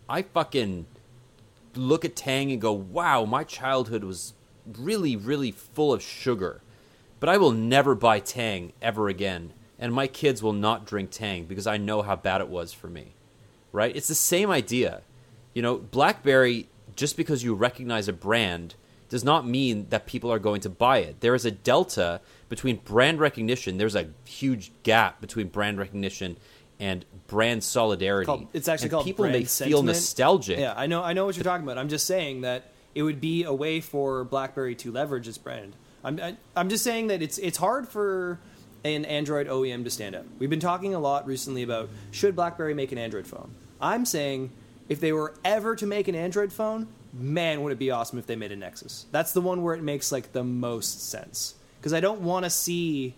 [0.10, 0.88] I fucking
[1.76, 4.34] look at Tang and go, wow, my childhood was
[4.78, 6.62] really, really full of sugar.
[7.20, 9.54] But I will never buy Tang ever again.
[9.78, 12.88] And my kids will not drink Tang because I know how bad it was for
[12.88, 13.14] me.
[13.72, 13.96] Right?
[13.96, 15.02] It's the same idea.
[15.54, 18.76] You know, Blackberry, just because you recognize a brand,
[19.10, 21.20] does not mean that people are going to buy it.
[21.20, 22.22] There is a delta
[22.52, 23.78] between brand recognition.
[23.78, 26.36] There's a huge gap between brand recognition
[26.82, 28.26] and brand solidarity.
[28.26, 30.60] Called, it's actually And called people brand may feel nostalgic.
[30.60, 31.02] Yeah, I know.
[31.02, 31.78] I know what you're talking about.
[31.78, 35.78] I'm just saying that it would be a way for BlackBerry to leverage its brand.
[36.04, 38.38] I'm I, I'm just saying that it's it's hard for
[38.84, 40.26] an Android OEM to stand up.
[40.38, 43.52] We've been talking a lot recently about should BlackBerry make an Android phone.
[43.80, 44.52] I'm saying
[44.90, 48.26] if they were ever to make an Android phone, man, would it be awesome if
[48.28, 49.06] they made a Nexus.
[49.10, 52.52] That's the one where it makes like the most sense because I don't want to
[52.52, 53.16] see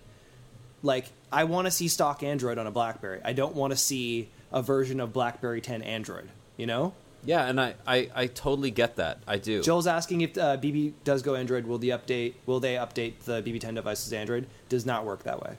[0.83, 3.19] like I want to see stock Android on a BlackBerry.
[3.23, 6.29] I don't want to see a version of BlackBerry 10 Android.
[6.55, 6.93] You know,
[7.25, 9.17] Yeah, and I, I, I totally get that.
[9.27, 9.63] I do.
[9.63, 11.65] Joel's asking if uh, BB does go Android.
[11.65, 12.35] Will the update?
[12.45, 14.45] Will they update the BB10 devices Android?
[14.69, 15.57] Does not work that way.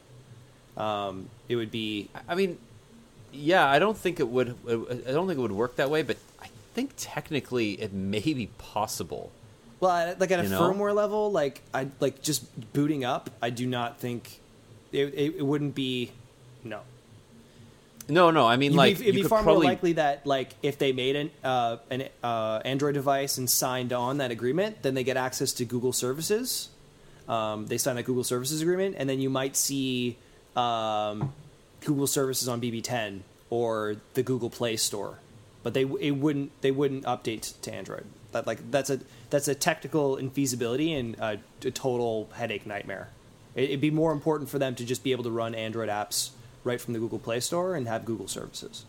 [0.76, 2.58] Um, it would be I mean,
[3.32, 4.56] yeah, I don't think it would.
[4.66, 8.48] I don't think it would work that way, but I think technically it may be
[8.58, 9.30] possible.
[9.84, 10.60] Well, like at a You know?
[10.60, 13.30] firmware level, like I like just booting up.
[13.42, 14.40] I do not think
[14.92, 16.10] it, it, it wouldn't be
[16.62, 16.80] no.
[18.08, 20.54] No, no, I mean You'd like be, it'd be far probably more likely that like
[20.62, 24.94] if they made an uh, an uh, Android device and signed on that agreement, then
[24.94, 26.68] they get access to Google services.
[27.28, 30.18] Um, they sign a Google services agreement, and then you might see
[30.56, 31.32] um,
[31.80, 35.18] Google services on BB10 or the Google Play Store,
[35.62, 38.04] but they it wouldn't they wouldn't update to Android.
[38.32, 39.00] That like that's a
[39.34, 43.08] that's a technical infeasibility and a, a total headache nightmare.
[43.56, 46.30] It, it'd be more important for them to just be able to run Android apps
[46.62, 48.84] right from the Google Play Store and have Google services,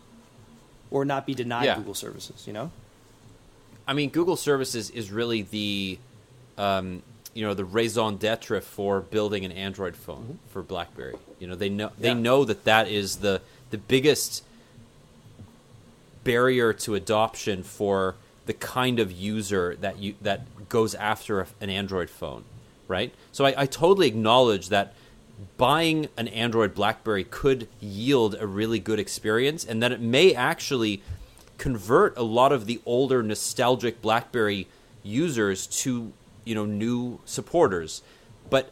[0.91, 1.75] or not be denied Yeah.
[1.77, 2.45] Google services.
[2.45, 2.71] You know,
[3.87, 5.97] I mean, Google Services is really the,
[6.59, 7.01] um,
[7.33, 11.15] you know, the raison d'être for building an Android phone for BlackBerry.
[11.39, 12.17] You know, they know they Mm-hmm.
[12.17, 12.23] Yeah.
[12.29, 13.41] know that that is the
[13.71, 14.43] the biggest
[16.23, 18.15] barrier to adoption for
[18.45, 22.43] the kind of user that you that goes after an Android phone,
[22.87, 23.13] right?
[23.31, 24.93] So I, I totally acknowledge that
[25.57, 31.01] buying an Android BlackBerry could yield a really good experience, and that it may actually
[31.57, 34.67] convert a lot of the older nostalgic BlackBerry
[35.03, 36.11] users to
[36.43, 38.01] you know new supporters.
[38.49, 38.71] But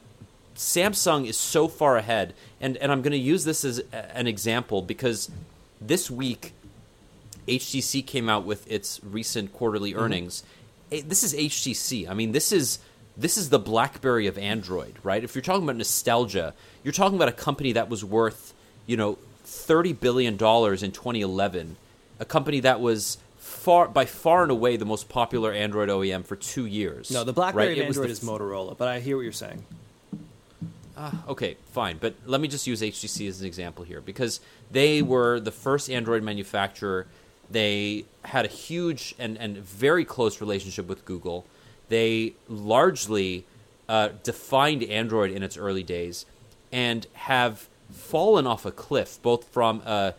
[0.56, 4.82] Samsung is so far ahead, and and I'm going to use this as an example
[4.82, 5.32] because
[5.82, 6.54] this week
[7.48, 10.44] HTC came out with its recent quarterly earnings.
[10.92, 12.08] Eh, This is HTC.
[12.10, 12.80] I mean, this is
[13.16, 15.24] this is the BlackBerry of Android, right?
[15.24, 18.54] If you're talking about nostalgia, you're talking about a company that was worth,
[18.88, 21.76] you know, 30 billion dollars in 2011,
[22.20, 26.36] a company that was far by far and away the most popular Android OEM for
[26.36, 27.12] 2 years.
[27.12, 27.78] no, the BlackBerry right?
[27.78, 29.64] of It was Android is Motorola, but I hear what you're saying.
[31.28, 34.40] okay, fine, but let me just use HTC as an example here because
[34.72, 37.08] they were the first Android manufacturer
[37.50, 41.46] They had a huge and, and very close relationship with Google.
[41.90, 43.46] They largely
[43.88, 46.26] uh, defined Android in its early days
[46.72, 50.16] and have fallen off a cliff, both from a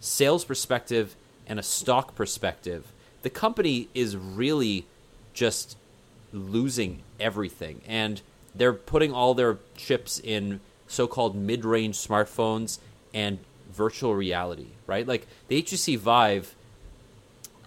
[0.00, 1.14] sales perspective
[1.46, 2.92] and a stock perspective.
[3.22, 4.86] The company is really
[5.32, 5.76] just
[6.32, 7.80] losing everything.
[7.86, 8.20] And
[8.54, 12.78] they're putting all their chips in so called mid range smartphones
[13.14, 13.38] and
[13.72, 15.06] virtual reality, right?
[15.06, 16.54] Like the HTC Vive,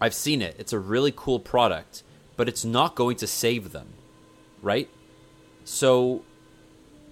[0.02, 0.56] I've seen it.
[0.60, 2.04] It's a really cool product,
[2.36, 3.88] but it's not going to save them,
[4.62, 4.90] right?
[5.64, 6.24] So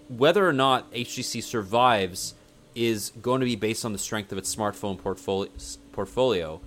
[0.09, 2.35] whether or not HTC survives
[2.75, 5.51] is going to be based on the strength of its smartphone portfolio.
[5.91, 6.59] portfolio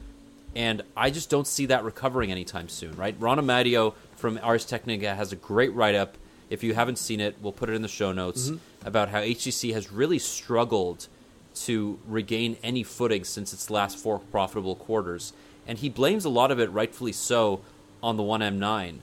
[0.55, 3.15] and I just don't see that recovering anytime soon, right?
[3.19, 6.17] Ron Amadeo from Ars Technica has a great write up.
[6.49, 8.89] If you haven't seen it, we'll put it in the show notes Mm-hmm.
[8.89, 11.09] about how HTC has really struggled
[11.57, 15.35] to regain any footing since its last four profitable quarters.
[15.67, 17.61] And he blames a lot of it, rightfully so,
[18.03, 18.99] on the One M9.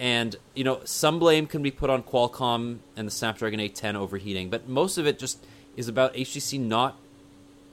[0.00, 4.48] And, you know, some blame can be put on Qualcomm and the Snapdragon 810 overheating,
[4.50, 5.44] but most of it just
[5.76, 6.96] is about HTC not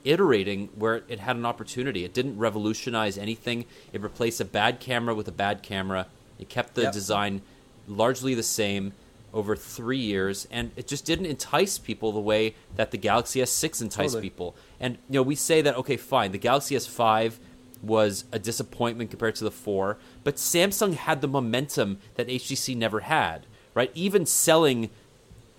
[0.04, 2.04] iterating where it had an opportunity.
[2.04, 3.64] It didn't revolutionize anything.
[3.92, 6.06] It replaced a bad camera with a bad camera.
[6.38, 6.92] It kept the Yep.
[6.92, 7.42] design
[7.88, 8.92] largely the same
[9.34, 13.82] over three years, and it just didn't entice people the way that the Galaxy S6
[13.82, 14.22] enticed Totally.
[14.22, 14.54] people.
[14.80, 17.38] And you know, we say that okay, fine, the Galaxy S5
[17.82, 23.00] was a disappointment compared to the 4, but Samsung had the momentum that HTC never
[23.00, 23.90] had, right?
[23.94, 24.90] Even selling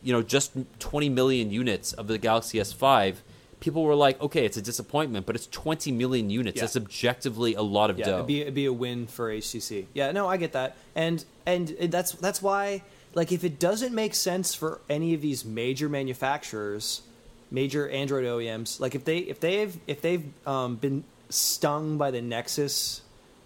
[0.03, 3.17] you know just 20 million units of the Galaxy S5,
[3.59, 6.57] people were like, okay, it's a disappointment, but it's 20 million units.
[6.57, 6.61] Yeah.
[6.63, 8.15] That's objectively a lot of yeah, dough.
[8.15, 9.87] it'd be, it'd be a win for HTC.
[9.93, 14.13] Yeah, no, I get that, and and that's that's why like if it doesn't make
[14.13, 17.01] sense for any of these major manufacturers,
[17.49, 22.21] major Android OEMs, like if they if they've if they've um, been stung by the
[22.21, 23.01] Nexus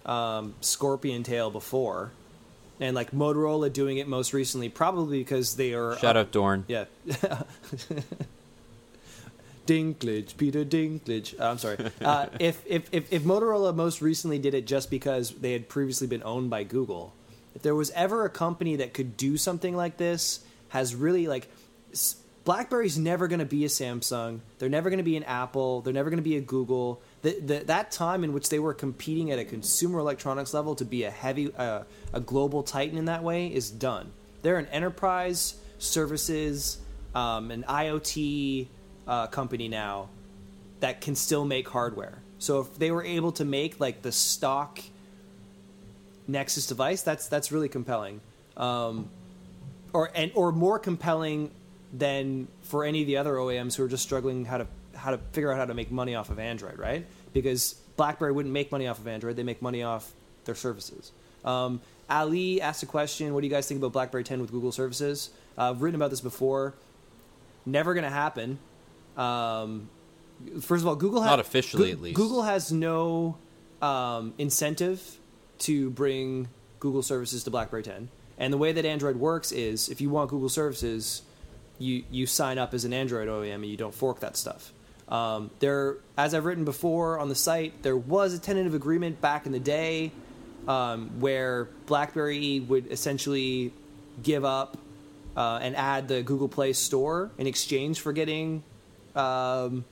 [0.05, 2.11] um, Scorpion tail before,
[2.79, 6.65] and like Motorola doing it most recently, probably because they are Shout out Dorn.
[6.67, 6.85] yeah.
[9.67, 11.39] Dinklage, Peter Dinklage.
[11.39, 11.77] Uh, I'm sorry.
[12.01, 16.07] Uh, if, if, if, if Motorola most recently did it just because they had previously
[16.07, 17.13] been owned by Google,
[17.53, 21.49] if there was ever a company that could do something like this, has really like.
[22.43, 24.39] BlackBerry's never going to be a Samsung.
[24.57, 25.81] They're never going to be an Apple.
[25.81, 26.99] They're never going to be a Google.
[27.21, 30.85] The, the, that time in which they were competing at a consumer electronics level to
[30.85, 34.11] be a heavy, uh, a global titan in that way is done.
[34.41, 36.79] They're an enterprise services,
[37.13, 38.67] um, an IoT
[39.07, 40.09] uh, company now
[40.79, 42.23] that can still make hardware.
[42.39, 44.79] So if they were able to make like the stock
[46.27, 48.21] Nexus device, that's that's really compelling,
[48.57, 49.09] um,
[49.93, 51.51] or and or more compelling
[51.93, 54.67] than for any of the other OEMs who are just struggling how to
[55.01, 57.05] how to figure out how to make money off of Android, right?
[57.33, 60.11] Because BlackBerry wouldn't make money off of Android; they make money off
[60.45, 61.11] their services.
[61.43, 64.71] Um, Ali asked a question: What do you guys think about BlackBerry 10 with Google
[64.71, 65.29] services?
[65.57, 66.73] Uh, I've written about this before.
[67.65, 68.57] Never going to happen.
[69.17, 69.89] Um,
[70.61, 72.15] first of all, Google ha- Not officially, Goo- at least.
[72.15, 73.37] Google has no
[73.81, 75.17] um, incentive
[75.59, 76.47] to bring
[76.79, 78.09] Google services to BlackBerry 10.
[78.37, 81.21] And the way that Android works is, if you want Google services,
[81.77, 84.71] you you sign up as an Android OEM and you don't fork that stuff.
[85.11, 89.45] Um, there, as I've written before on the site, there was a tentative agreement back
[89.45, 90.11] in the day
[90.67, 93.73] um, where BlackBerry would essentially
[94.23, 94.77] give up
[95.35, 98.63] uh, and add the Google Play Store in exchange for getting
[99.15, 99.83] um,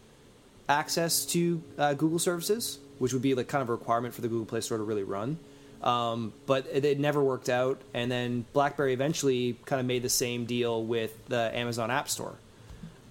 [0.69, 4.29] access to uh, Google services, which would be like kind of a requirement for the
[4.29, 5.37] Google Play Store to really run.
[5.81, 10.09] Um, but it, it never worked out, and then BlackBerry eventually kind of made the
[10.09, 12.35] same deal with the Amazon App Store.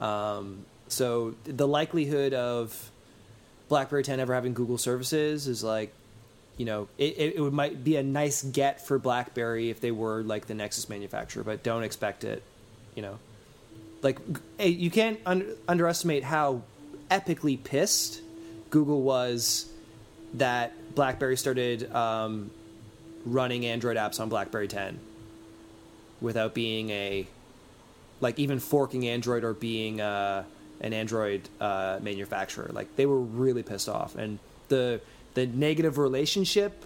[0.03, 2.91] Um, so the likelihood of
[3.69, 5.93] BlackBerry 10 ever having Google services is like,
[6.57, 10.23] you know, it, it, would might be a nice get for BlackBerry if they were
[10.23, 12.43] like the Nexus manufacturer, but don't expect it.
[12.95, 13.19] You know,
[14.03, 14.19] like
[14.59, 16.63] you can't un- underestimate how
[17.11, 18.21] epically pissed
[18.71, 19.71] Google was
[20.35, 22.51] that BlackBerry started um,
[23.25, 24.99] running Android apps on BlackBerry 10
[26.21, 27.27] without being a
[28.21, 30.43] like even forking Android or being uh,
[30.81, 32.71] an Android uh, manufacturer.
[32.73, 35.01] Like they were really pissed off, and the
[35.35, 36.85] the negative relationship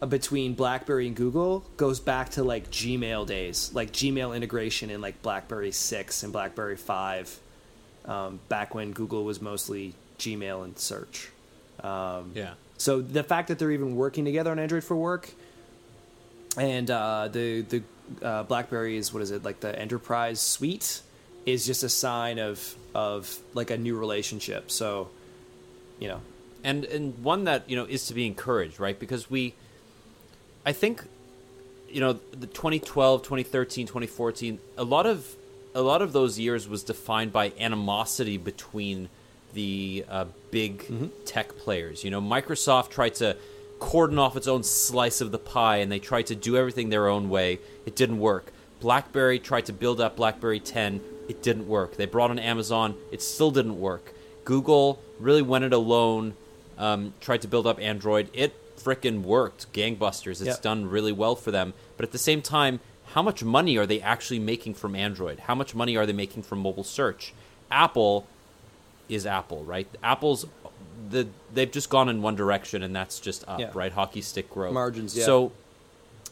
[0.00, 5.00] uh, between BlackBerry and Google goes back to like Gmail days, like Gmail integration in
[5.00, 7.38] like BlackBerry six and BlackBerry five,
[8.06, 11.28] um, back when Google was mostly Gmail and search.
[11.82, 12.54] Um, Yeah.
[12.78, 15.30] so the fact that they're even working together on Android for work,
[16.56, 17.82] and uh, the the
[18.22, 21.00] uh, BlackBerry's what is it like the Enterprise Suite
[21.46, 24.70] is just a sign of of like a new relationship.
[24.70, 25.08] So,
[25.98, 26.20] you know,
[26.64, 28.98] and and one that you know is to be encouraged, right?
[28.98, 29.54] Because we,
[30.64, 31.04] I think,
[31.88, 35.36] you know, the 2012, 2013, 2014, a lot of
[35.74, 39.08] a lot of those years was defined by animosity between
[39.54, 40.84] the uh, big
[41.24, 42.04] tech players.
[42.04, 43.36] You know, Microsoft tried to
[43.78, 47.08] cordon off its own slice of the pie, and they tried to do everything their
[47.08, 47.58] own way.
[47.84, 48.52] It didn't work.
[48.80, 51.00] BlackBerry tried to build up BlackBerry 10.
[51.28, 51.96] It didn't work.
[51.96, 52.96] They brought on Amazon.
[53.10, 54.12] It still didn't work.
[54.44, 56.34] Google really went it alone.
[56.78, 58.28] Um, tried to build up Android.
[58.32, 60.40] It frickin' worked, gangbusters.
[60.40, 60.62] It's Yep.
[60.62, 61.74] done really well for them.
[61.96, 62.80] But at the same time,
[63.12, 65.40] how much money are they actually making from Android?
[65.40, 67.32] How much money are they making from mobile search?
[67.70, 68.26] Apple
[69.08, 69.86] is Apple, right?
[70.02, 70.46] Apple's
[71.10, 73.70] the they've just gone in one direction, and that's just up, Yeah.
[73.74, 73.92] right?
[73.92, 75.24] Hockey stick growth Margins, yeah.
[75.24, 75.52] So,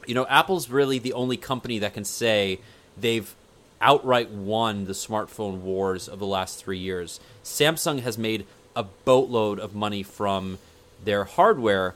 [0.06, 2.60] you know, Apple's really the only company that can say
[2.96, 3.34] they've
[3.80, 7.20] outright won the smartphone wars of the last three years.
[7.42, 10.58] Samsung has made a boatload of money from
[11.04, 11.94] their hardware,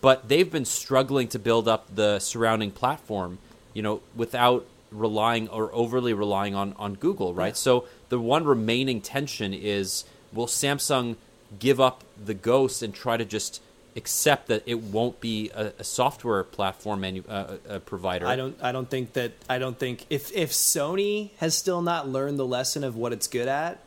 [0.00, 3.38] but they've been struggling to build up the surrounding platform,
[3.74, 7.56] you know, without relying or overly relying on, on Google, right?
[7.56, 11.16] So the one remaining tension is will Samsung
[11.58, 13.62] give up the ghost and try to just
[13.96, 18.26] accept that it won't be a, a software platform manu- uh, uh, provider?
[18.26, 18.56] I don't.
[18.62, 19.32] I don't think that.
[19.48, 23.26] I don't think if if Sony has still not learned the lesson of what it's
[23.26, 23.80] good at,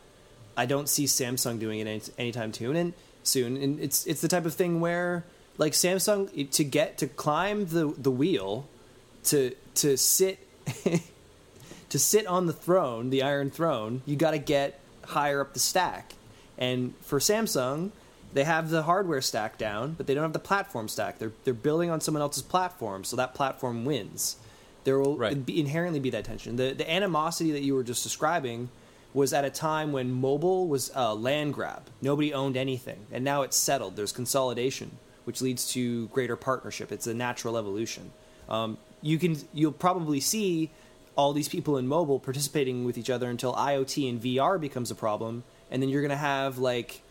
[0.56, 2.76] I don't see Samsung doing it any, anytime soon.
[2.76, 2.94] And
[3.24, 5.24] soon, and it's it's the type of thing where
[5.58, 8.68] like Samsung to get to climb the the wheel,
[9.26, 10.40] to to sit
[11.90, 15.60] to sit on the throne, the Iron Throne, you got to get higher up the
[15.60, 16.14] stack.
[16.58, 17.92] And for Samsung,
[18.34, 21.20] they have the hardware stack down, but they don't have the platform stack.
[21.20, 24.38] They're they're building on someone else's platform, so that platform wins.
[24.84, 25.46] There will Right.
[25.46, 26.56] be inherently be that tension.
[26.56, 28.70] The the animosity that you were just describing
[29.14, 31.84] was at a time when mobile was a land grab.
[32.02, 33.96] Nobody owned anything, and now it's settled.
[33.96, 36.92] There's consolidation, which leads to greater partnership.
[36.92, 38.12] It's a natural evolution.
[38.50, 40.72] Um, you can you'll probably see
[41.16, 44.96] all these people in mobile participating with each other until IoT and VR becomes a
[44.96, 47.03] problem, and then you're gonna have like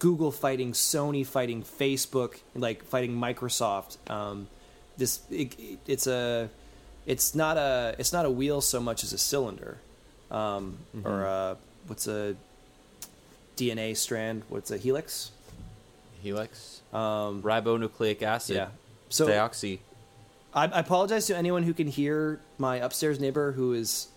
[0.00, 3.98] Google fighting Sony, fighting Facebook, like fighting Microsoft.
[4.10, 4.48] Um,
[4.96, 5.54] this it,
[5.86, 6.50] it's a
[7.06, 9.78] it's not a it's not a wheel so much as a cylinder,
[10.30, 12.34] um, or a, what's a
[13.56, 14.42] DNA strand?
[14.48, 15.30] What's a helix?
[16.22, 18.68] Helix, Um, ribonucleic acid, yeah.
[19.08, 19.78] So deoxy.
[20.52, 24.08] I, I apologize to anyone who can hear my upstairs neighbor who is,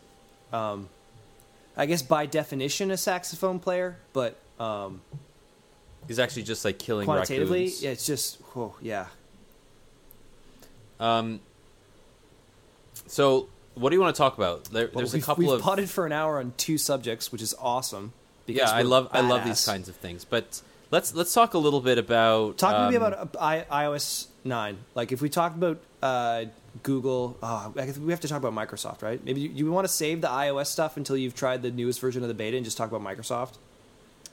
[0.51, 0.89] um,
[1.77, 5.01] I guess by definition a saxophone player, but um,
[6.07, 7.83] He's actually just like killing quantitatively, raccoons.
[7.83, 9.07] yeah, it's just whoa, yeah.
[10.99, 11.39] Um.
[13.07, 14.65] So, what do you want to talk about?
[14.65, 17.41] There, Well, there's a couple we've of potted for an hour on two subjects, which
[17.41, 18.13] is awesome.
[18.45, 18.75] because yeah.
[18.75, 20.25] I love I love these kinds of things.
[20.25, 23.39] But let's let's talk a little bit about Talk to me um, about uh,
[23.69, 24.77] I, iOS nine.
[24.95, 26.45] Like if we talk about uh,
[26.83, 29.23] Google, oh, I guess we have to talk about Microsoft, right?
[29.23, 32.21] Maybe you, you want to save the iOS stuff until you've tried the newest version
[32.21, 33.53] of the beta and just talk about Microsoft.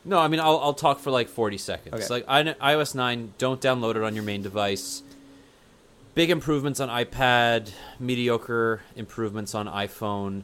[0.05, 1.95] No, I mean I'll I'll talk for like 40 seconds.
[1.95, 2.07] Okay.
[2.09, 2.43] Like I,
[2.75, 5.03] iOS 9, don't download it on your main device.
[6.15, 10.43] Big improvements on iPad, mediocre improvements on iPhone.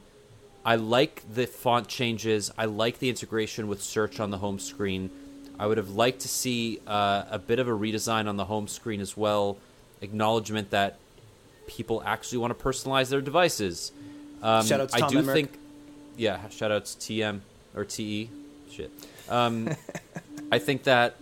[0.64, 2.52] I like the font changes.
[2.59, 5.11] I like the integration with search on the home screen.
[5.59, 8.68] I would have liked to see uh, a bit of a redesign on the home
[8.68, 9.59] screen as well.
[10.02, 10.98] Acknowledgement that
[11.66, 13.92] people actually want to personalize their devices.
[14.42, 15.34] Um, Shout out to I Tom do Emmerich.
[15.50, 15.59] think,
[16.16, 16.48] yeah.
[16.50, 17.40] Shout out to TM
[17.74, 18.30] or TE.
[18.70, 18.90] Shit.
[19.28, 19.74] Um,
[20.52, 21.16] I think that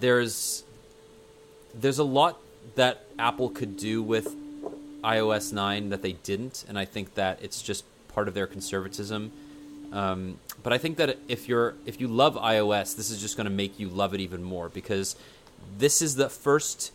[0.00, 0.64] there's
[1.74, 2.38] there's a lot
[2.74, 4.34] that Apple could do with
[5.04, 9.30] iOS 9 that they didn't, and I think that it's just part of their conservatism.
[9.92, 13.44] Um, but I think that if you're if you love iOS, this is just going
[13.44, 15.16] to make you love it even more because
[15.78, 16.92] this is the first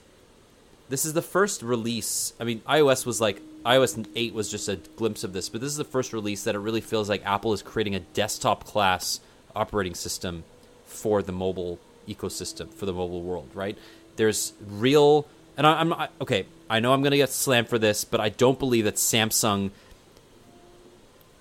[0.90, 2.34] this is the first release.
[2.40, 5.70] I mean, iOS was like iOS 8 was just a glimpse of this, but this
[5.70, 9.20] is the first release that it really feels like Apple is creating a desktop class
[9.56, 10.44] operating system
[10.86, 13.78] for the mobile ecosystem, for the mobile world, right?
[14.16, 15.28] There's real
[15.58, 18.20] and I, I'm not, okay, I know I'm going to get slammed for this, but
[18.20, 19.72] I don't believe that Samsung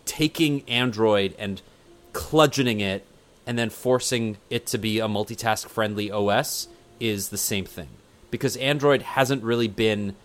[0.04, 1.62] taking Android and
[2.12, 3.06] cludgeoning it
[3.46, 7.88] and then forcing it to be a multitask friendly OS is the same thing.
[8.30, 10.16] Because Android hasn't really been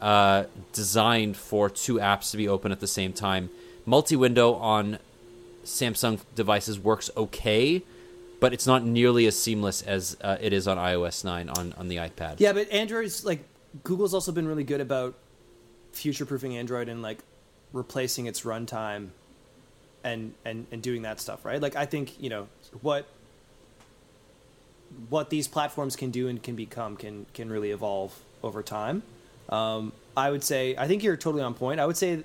[0.00, 3.50] uh, designed for two apps to be open at the same time.
[3.84, 4.98] Multi window on
[5.64, 7.82] Samsung devices works okay,
[8.40, 11.88] but it's not nearly as seamless as uh, it is on iOS 9 on, on
[11.88, 12.36] the iPad.
[12.38, 13.44] Yeah, but Android's like
[13.84, 15.14] Google's also been really good about
[15.92, 17.18] future proofing Android and like
[17.72, 19.08] replacing its runtime
[20.04, 21.60] and, and and doing that stuff, right?
[21.60, 22.48] Like I think, you know,
[22.80, 23.06] what
[25.08, 29.02] what these platforms can do and can become can can really evolve over time.
[29.48, 31.80] Um, I would say I think you're totally on point.
[31.80, 32.24] I would say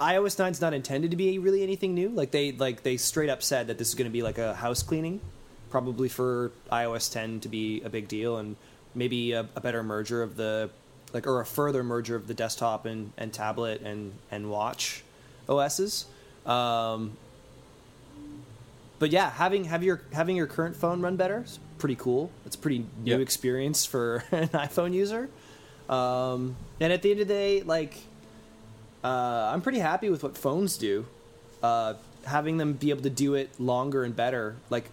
[0.00, 2.08] iOS 9 is not intended to be really anything new.
[2.10, 4.54] Like they like they straight up said that this is going to be like a
[4.54, 5.20] house cleaning,
[5.70, 8.56] probably for iOS 10 to be a big deal and
[8.94, 10.70] maybe a, a better merger of the
[11.12, 15.02] like or a further merger of the desktop and, and tablet and and watch
[15.48, 16.06] OSs.
[16.46, 17.16] Um,
[18.98, 22.30] but yeah, having have your having your current phone run better is pretty cool.
[22.46, 23.20] It's a pretty new Yep.
[23.20, 25.28] experience for an iPhone user.
[25.88, 27.98] Um, and at the end of the day, like
[29.08, 31.06] uh, I'm pretty happy with what phones do.
[31.62, 31.94] Uh,
[32.24, 34.56] having them be able to do it longer and better.
[34.68, 34.90] Like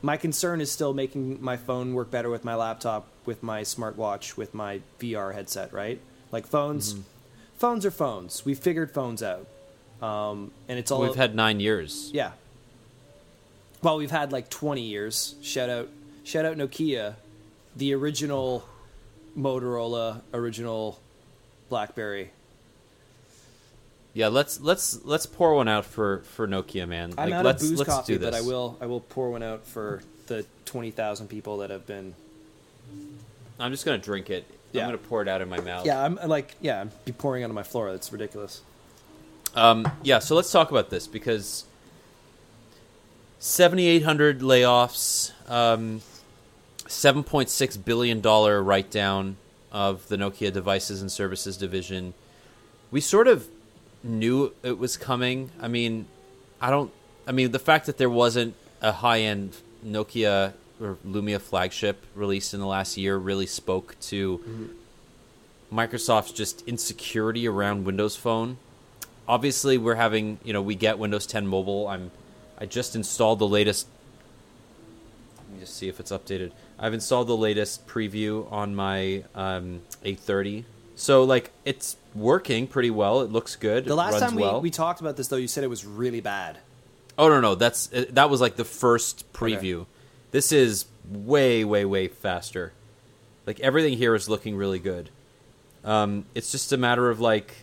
[0.00, 4.36] my concern is still making my phone work better with my laptop, with my smartwatch,
[4.36, 5.72] with my VR headset.
[5.72, 6.00] Right?
[6.30, 6.94] Like phones,
[7.56, 8.44] phones are phones.
[8.44, 9.46] We figured phones out,
[10.00, 12.10] um, and it's all We've had nine years.
[12.14, 12.32] yeah.
[13.82, 15.34] Well, we've had like 20 years.
[15.42, 15.88] Shout out,
[16.22, 17.16] shout out Nokia,
[17.74, 18.64] the original
[19.36, 21.00] Motorola, original
[21.68, 22.30] BlackBerry.
[24.14, 27.14] Yeah, let's let's let's pour one out for for Nokia, man.
[27.16, 28.30] I'm like, out let's of booze let's coffee, do this.
[28.30, 32.14] but I will I will pour one out for the 20,000 people that have been.
[33.58, 34.44] I'm just gonna drink it.
[34.72, 34.82] Yeah.
[34.82, 35.86] I'm gonna pour it out in my mouth.
[35.86, 37.90] Yeah, I'm like yeah, I'm be pouring it on my floor.
[37.92, 38.60] That's ridiculous.
[39.54, 41.64] Um, yeah, so let's talk about this because
[43.38, 46.00] 7,800 layoffs, um,
[46.86, 49.36] 7.6 billion dollar write down
[49.70, 52.14] of the Nokia devices and services division.
[52.90, 53.46] We sort of
[54.02, 55.50] knew it was coming.
[55.60, 56.06] I mean,
[56.60, 56.90] I don't.
[57.26, 62.54] I mean, the fact that there wasn't a high end Nokia or Lumia flagship released
[62.54, 64.70] in the last year really spoke to
[65.72, 68.58] Microsoft's just insecurity around Windows Phone.
[69.28, 71.88] Obviously, we're having you know we get Windows 10 Mobile.
[71.88, 72.10] I'm
[72.58, 73.86] I just installed the latest.
[75.38, 76.52] Let me just see if it's updated.
[76.78, 80.64] I've installed the latest preview on my um, 830.
[80.96, 83.20] So like it's working pretty well.
[83.20, 83.84] It looks good.
[83.84, 84.60] The last runs time we, well.
[84.60, 86.58] we talked about this though, you said it was really bad.
[87.18, 89.86] Oh no no that's that was like the first preview.
[90.30, 92.72] This is way way way faster.
[93.46, 95.10] Like everything here is looking really good.
[95.84, 97.54] Um, it's just a matter of like,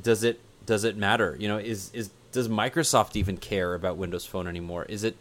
[0.00, 1.36] does it does it matter?
[1.38, 4.84] You know, is is does Microsoft even care about Windows Phone anymore?
[4.88, 5.16] Is it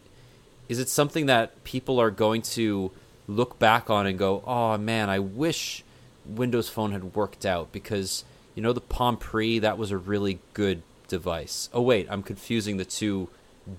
[0.67, 2.91] is it something that people are going to
[3.27, 5.83] look back on and go, oh man, I wish
[6.27, 8.23] Windows Phone had worked out because
[8.55, 11.69] you know the Palm Pre that was a really good device.
[11.73, 13.29] Oh wait, I'm confusing the two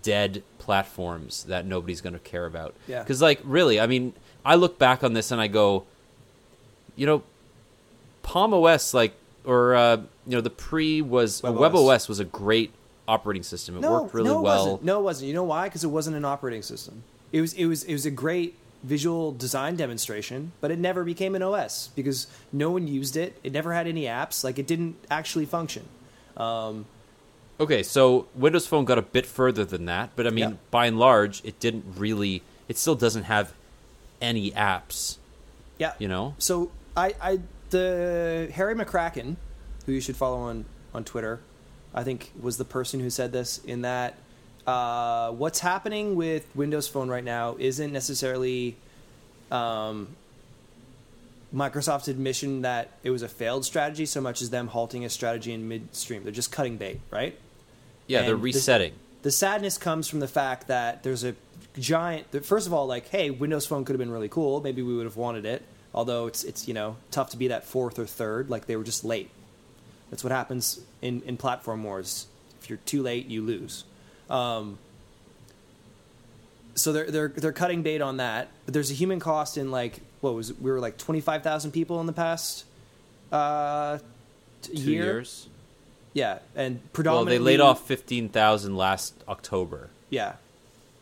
[0.02, 2.74] dead platforms that nobody's going to care about.
[2.86, 3.02] Yeah.
[3.02, 5.84] Because like really, I mean, I look back on this and I go,
[6.96, 7.22] you know,
[8.22, 12.02] Palm OS like or uh, you know the Pre was Web Web OS.
[12.02, 12.72] OS was a great
[13.08, 13.76] operating system.
[13.76, 14.64] It no, worked really no, it well.
[14.64, 14.84] Wasn't.
[14.84, 15.28] No, it wasn't.
[15.28, 15.64] You know why?
[15.64, 17.02] Because it wasn't an operating system.
[17.32, 17.52] It was.
[17.54, 17.84] It was.
[17.84, 18.56] It was a great
[18.86, 23.38] visual design demonstration, but it never became an OS because no one used it.
[23.42, 24.44] It never had any apps.
[24.44, 25.84] Like it didn't actually function.
[26.36, 26.86] Um,
[27.58, 30.56] Okay, so Windows Phone got a bit further than that, but I mean, Yeah.
[30.70, 32.42] by and large, it didn't really.
[32.68, 33.54] It still doesn't have
[34.20, 35.16] any apps.
[35.78, 35.94] yeah.
[35.98, 36.34] You know.
[36.38, 39.36] So I, I, the Harry McCracken,
[39.86, 41.40] who you should follow on on Twitter,
[41.94, 43.56] I think was the person who said this.
[43.64, 44.16] In that,
[44.66, 48.76] uh, what's happening with Windows Phone right now isn't necessarily
[49.50, 50.08] um,
[51.54, 55.52] Microsoft's admission that it was a failed strategy, so much as them halting a strategy
[55.52, 56.22] in midstream.
[56.24, 57.38] They're just cutting bait, right?
[58.06, 58.92] Yeah, they're And the- resetting.
[59.22, 61.34] the sadness comes from the fact that there's a
[61.78, 64.96] giant first of all like hey windows phone could have been really cool maybe we
[64.96, 65.62] would have wanted it
[65.94, 68.82] although it's it's you know tough to be that fourth or third like they were
[68.84, 69.28] just late
[70.08, 72.28] that's what happens in in platform wars
[72.62, 73.84] if you're too late you lose
[74.30, 74.78] um,
[76.74, 80.00] so they're they're they're cutting bait on that but there's a human cost in like
[80.20, 80.60] what was it?
[80.60, 82.64] we were like 25,000 people in the past
[83.32, 83.98] uh
[84.62, 85.48] Two year years.
[86.12, 89.90] yeah and Well, predominantly they laid off fifteen thousand last October.
[90.10, 90.34] Yeah.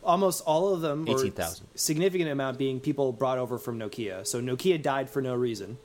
[0.03, 1.65] Almost all of them, 18,000.
[1.73, 4.25] significant amount being people brought over from Nokia.
[4.27, 5.79] So Nokia died for no reason.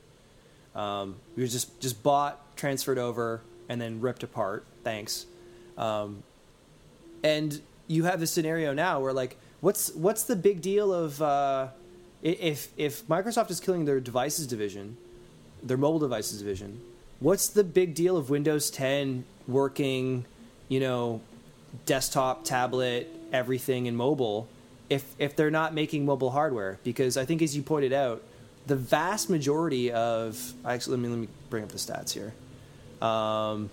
[0.74, 4.66] Um, we were just just bought, transferred over, and then ripped apart.
[4.84, 5.24] Thanks.
[5.78, 6.22] Um,
[7.23, 11.68] and you have this scenario now where like, what's what's the big deal of uh,
[12.23, 14.97] if if Microsoft is killing their devices division,
[15.62, 16.81] their mobile devices division,
[17.18, 20.25] what's the big deal of Windows 10 working,
[20.68, 21.21] you know,
[21.87, 24.49] desktop, tablet, everything in mobile
[24.91, 28.23] if if they're not making mobile hardware because I think as you pointed out
[28.66, 32.35] the vast majority of actually let me let me bring up the stats here.
[33.01, 33.71] Um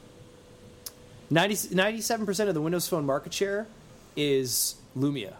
[1.29, 3.67] 90, 97% of the Windows Phone market share
[4.15, 5.33] is Lumia.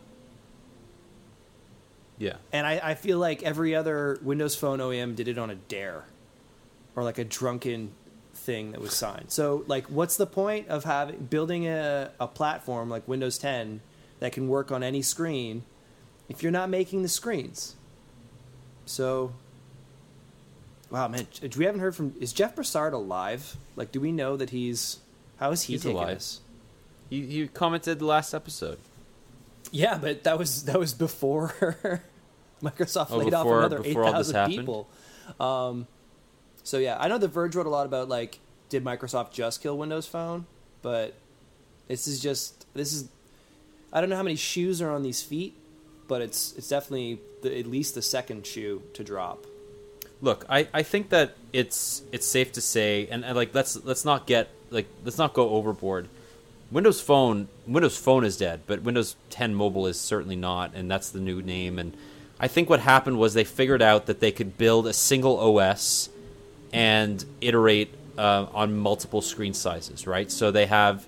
[2.17, 2.38] Yeah.
[2.51, 6.05] And I, I feel like every other Windows Phone OEM did it on a dare
[6.95, 7.91] or like a drunken
[8.33, 9.31] thing that was signed.
[9.31, 13.81] So like what's the point of having building a, a platform like Windows 10
[14.19, 15.63] that can work on any screen
[16.27, 17.75] if you're not making the screens?
[18.85, 19.33] So
[20.89, 21.27] Wow, man,
[21.57, 23.57] we haven't heard from is Jeff Broussard alive?
[23.75, 24.99] Like do we know that he's
[25.39, 26.15] how is he He's taking alive.
[26.15, 26.41] this?
[27.09, 28.79] You, you commented the last episode.
[29.71, 31.53] Yeah, but that was that was before
[32.63, 34.57] Microsoft Oh, laid off another eight before all this thousand happened?
[34.59, 34.88] people.
[35.39, 35.88] Um,
[36.63, 39.77] so yeah, I know The Verge wrote a lot about like, did Microsoft just kill
[39.77, 40.45] Windows Phone?
[40.81, 41.13] But
[41.88, 43.09] this is just this is
[43.91, 45.53] I don't know how many shoes are on these feet,
[46.07, 49.45] but it's it's definitely the, at least the second shoe to drop.
[50.21, 54.03] Look, I, I think that it's it's safe to say, and, and like let's let's
[54.05, 56.07] not get like let's not go overboard.
[56.72, 61.09] Windows Phone Windows Phone is dead, but Windows 10 Mobile is certainly not, and that's
[61.09, 61.80] the new name.
[61.80, 61.95] And
[62.39, 66.09] I think what happened was they figured out that they could build a single OS
[66.74, 70.32] and iterate uh, on multiple screen sizes, right?
[70.32, 71.07] So they have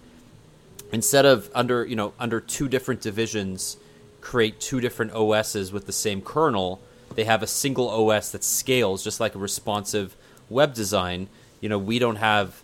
[0.91, 3.77] instead of under you know under two different divisions
[4.21, 6.81] create two different OSs with the same kernel,
[7.15, 10.15] they have a single OS that scales just like a responsive
[10.49, 11.27] web design.
[11.61, 12.61] You know, we don't have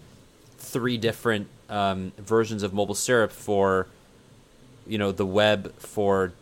[0.76, 3.88] three different um, versions of MobileSyrup for
[4.86, 6.34] you know the web for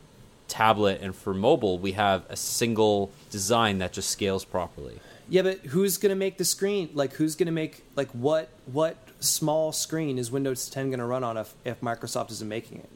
[0.47, 5.59] tablet and for mobile we have a single design that just scales properly Yeah, but
[5.59, 6.89] who's gonna make the screen?
[6.95, 11.37] Like, who's gonna make like what what small screen is Windows 10 gonna run on
[11.37, 12.89] if if Microsoft isn't making it?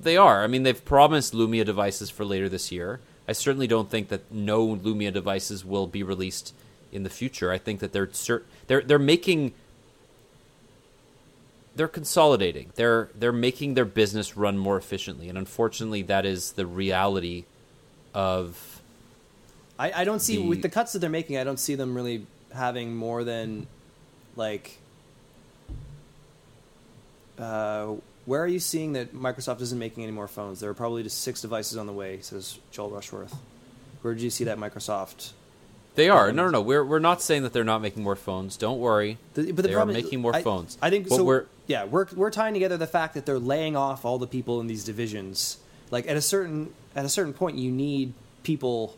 [0.00, 0.44] They are.
[0.44, 3.00] I mean, they've promised Lumia devices for later this year.
[3.26, 6.54] I certainly don't think that no Lumia devices will be released
[6.92, 7.50] in the future.
[7.50, 9.54] I think that they're cer- they're they're making
[11.76, 12.72] they're consolidating.
[12.74, 17.44] They're they're making their business run more efficiently, and unfortunately, that is the reality
[18.14, 18.80] of
[19.78, 21.36] I, I don't see The- with the cuts that they're making.
[21.36, 23.66] I don't see them really having more than
[24.36, 24.78] like.
[27.38, 27.94] Uh,
[28.26, 30.60] where are you seeing that Microsoft isn't making any more phones?
[30.60, 33.34] There are probably just six devices on the way, says Joel Rushworth.
[34.02, 35.32] Where did you see that Microsoft?
[35.96, 36.32] they are.
[36.32, 36.60] No, no, no.
[36.60, 38.56] We're we're not saying that they're not making more phones.
[38.56, 39.18] Don't worry.
[39.34, 40.78] The, but the they problem are is- making more I- phones.
[40.82, 41.24] I think But so.
[41.24, 44.60] We're, yeah, we're we're tying together the fact that they're laying off all the people
[44.60, 45.58] in these divisions.
[45.90, 48.12] Like at a certain at a certain point, you need
[48.42, 48.96] people.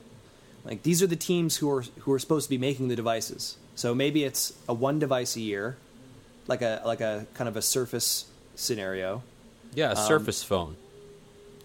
[0.65, 3.57] Like these are the teams who are who are supposed to be making the devices.
[3.75, 5.77] So maybe it's a one device a year,
[6.49, 9.23] like a like a kind of a Surface scenario.
[9.75, 10.77] Yeah, a um, Surface phone.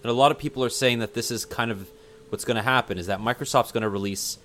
[0.04, 1.90] And a lot of people are saying that this is kind of
[2.30, 4.38] what's going to happen is that Microsoft's going to release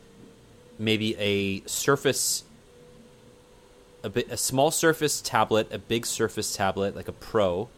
[0.79, 2.45] maybe a Surface
[4.03, 7.69] a bit a small Surface tablet, a big Surface tablet like a Pro,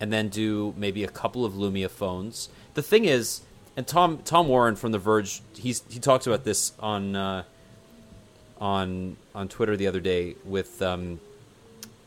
[0.00, 2.48] and then do maybe a couple of Lumia phones.
[2.74, 3.42] The thing is,
[3.76, 7.44] and Tom Tom Warren from The Verge, he's he talked about this on uh,
[8.60, 11.20] on on Twitter the other day with um,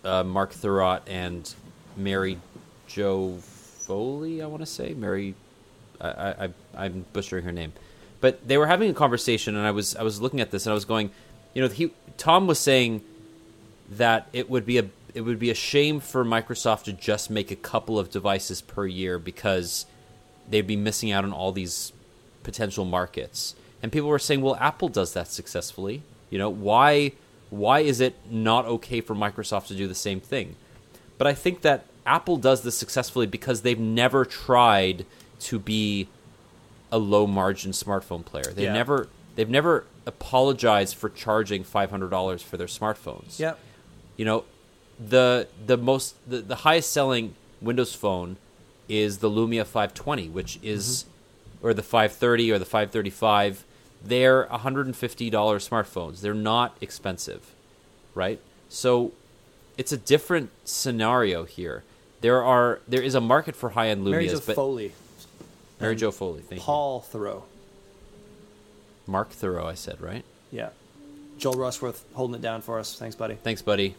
[0.03, 1.53] uh, Mark Thurrott and
[1.95, 2.39] Mary
[2.87, 5.35] Jo Foley, I want to say Mary.
[5.99, 7.73] I, I I'm butchering her name,
[8.21, 10.71] but they were having a conversation, and I was I was looking at this, and
[10.71, 11.09] I was going,
[11.53, 13.01] you know, he Tom was saying
[13.89, 17.49] that it would be a it would be a shame for Microsoft to just make
[17.49, 19.85] a couple of devices per year because
[20.47, 21.91] they'd be missing out on all these
[22.43, 23.55] potential markets.
[23.81, 26.03] And people were saying, "Well, Apple does that successfully.
[26.29, 27.13] You know, why
[27.49, 30.55] why is it not okay for Microsoft to do the same thing?"
[31.17, 35.05] But I think that Apple does this successfully because they've never tried
[35.41, 36.07] to be
[36.91, 38.45] a low margin smartphone player.
[38.53, 38.73] They've Yeah.
[38.73, 43.39] never they've never apologized for charging five hundred dollars for their smartphones.
[43.39, 43.59] Yep.
[44.17, 44.43] You know,
[44.99, 48.37] the the most the, the highest selling Windows phone
[48.89, 51.67] is the Lumia 520, which is mm-hmm.
[51.67, 53.63] or the 530 or the 535.
[54.03, 54.93] They're $150
[55.31, 56.21] smartphones.
[56.21, 57.53] They're not expensive,
[58.13, 58.39] right?
[58.69, 59.13] So
[59.77, 61.83] it's a different scenario here.
[62.21, 64.91] There are there is a market for high end Lumias, Mary Jo Foley,
[65.79, 67.43] Mary Jo Foley, thank Paul Thurrott.
[69.05, 70.25] Mark Thurrott, I said right.
[70.51, 70.69] Yeah,
[71.37, 72.97] Joel Rushworth holding it down for us.
[72.97, 73.35] Thanks, buddy.
[73.35, 73.95] Thanks, buddy.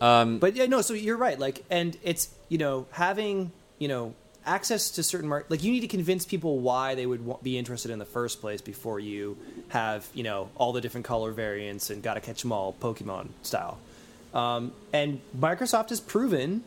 [0.00, 0.82] Um, But yeah, no.
[0.82, 1.38] So you're right.
[1.38, 4.14] Like, and it's you know having you know
[4.44, 5.50] access to certain market.
[5.50, 8.60] Like, you need to convince people why they would be interested in the first place
[8.60, 9.36] before you
[9.68, 13.28] have you know all the different color variants and got to catch them all, Pokemon
[13.42, 13.78] style.
[14.34, 16.62] Um, and Microsoft has proven,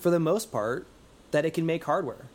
[0.00, 0.86] for the most part,
[1.30, 2.26] that it can make hardware.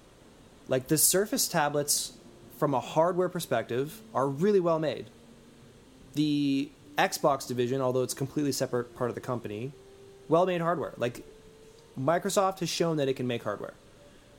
[0.68, 2.14] Like the Surface tablets,
[2.60, 5.08] from a hardware perspective, are really well made.
[6.14, 9.72] The Xbox division, although it's completely separate part of the company,
[10.32, 10.94] well made hardware.
[10.98, 11.24] Like
[12.00, 13.74] Microsoft has shown that it can make hardware.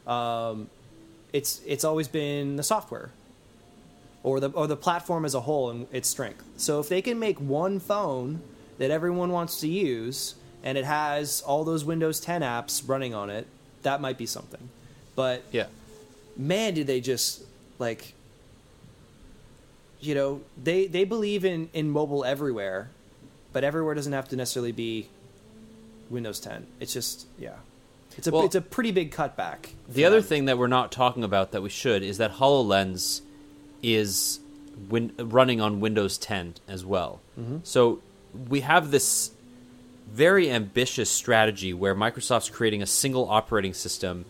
[0.07, 0.69] Um,
[1.33, 3.11] it's it's always been the software
[4.25, 6.43] or the or the platform as a whole and its strength.
[6.57, 8.41] So if they can make one phone
[8.79, 13.31] that everyone wants to use and it has all those Windows 10 apps running on
[13.31, 13.47] it,
[13.83, 14.69] that might be something.
[15.15, 15.67] But Yeah.
[16.37, 17.43] man, did they just
[17.79, 18.15] like
[20.01, 22.89] you know they they believe in in mobile everywhere,
[23.53, 25.09] but everywhere doesn't have to necessarily be
[26.13, 26.67] Windows 10.
[26.79, 27.55] It's just yeah,
[28.17, 29.71] it's a Well- it's a pretty big cutback.
[29.89, 30.29] The other them.
[30.29, 33.23] thing that we're not talking about that we should is that HoloLens
[33.83, 34.39] is
[34.89, 37.21] win- running on Windows 10 as well.
[37.39, 37.59] Mm-hmm.
[37.65, 38.01] So
[38.49, 39.33] we have this
[40.11, 44.25] very ambitious strategy where Microsoft's creating a single operating system.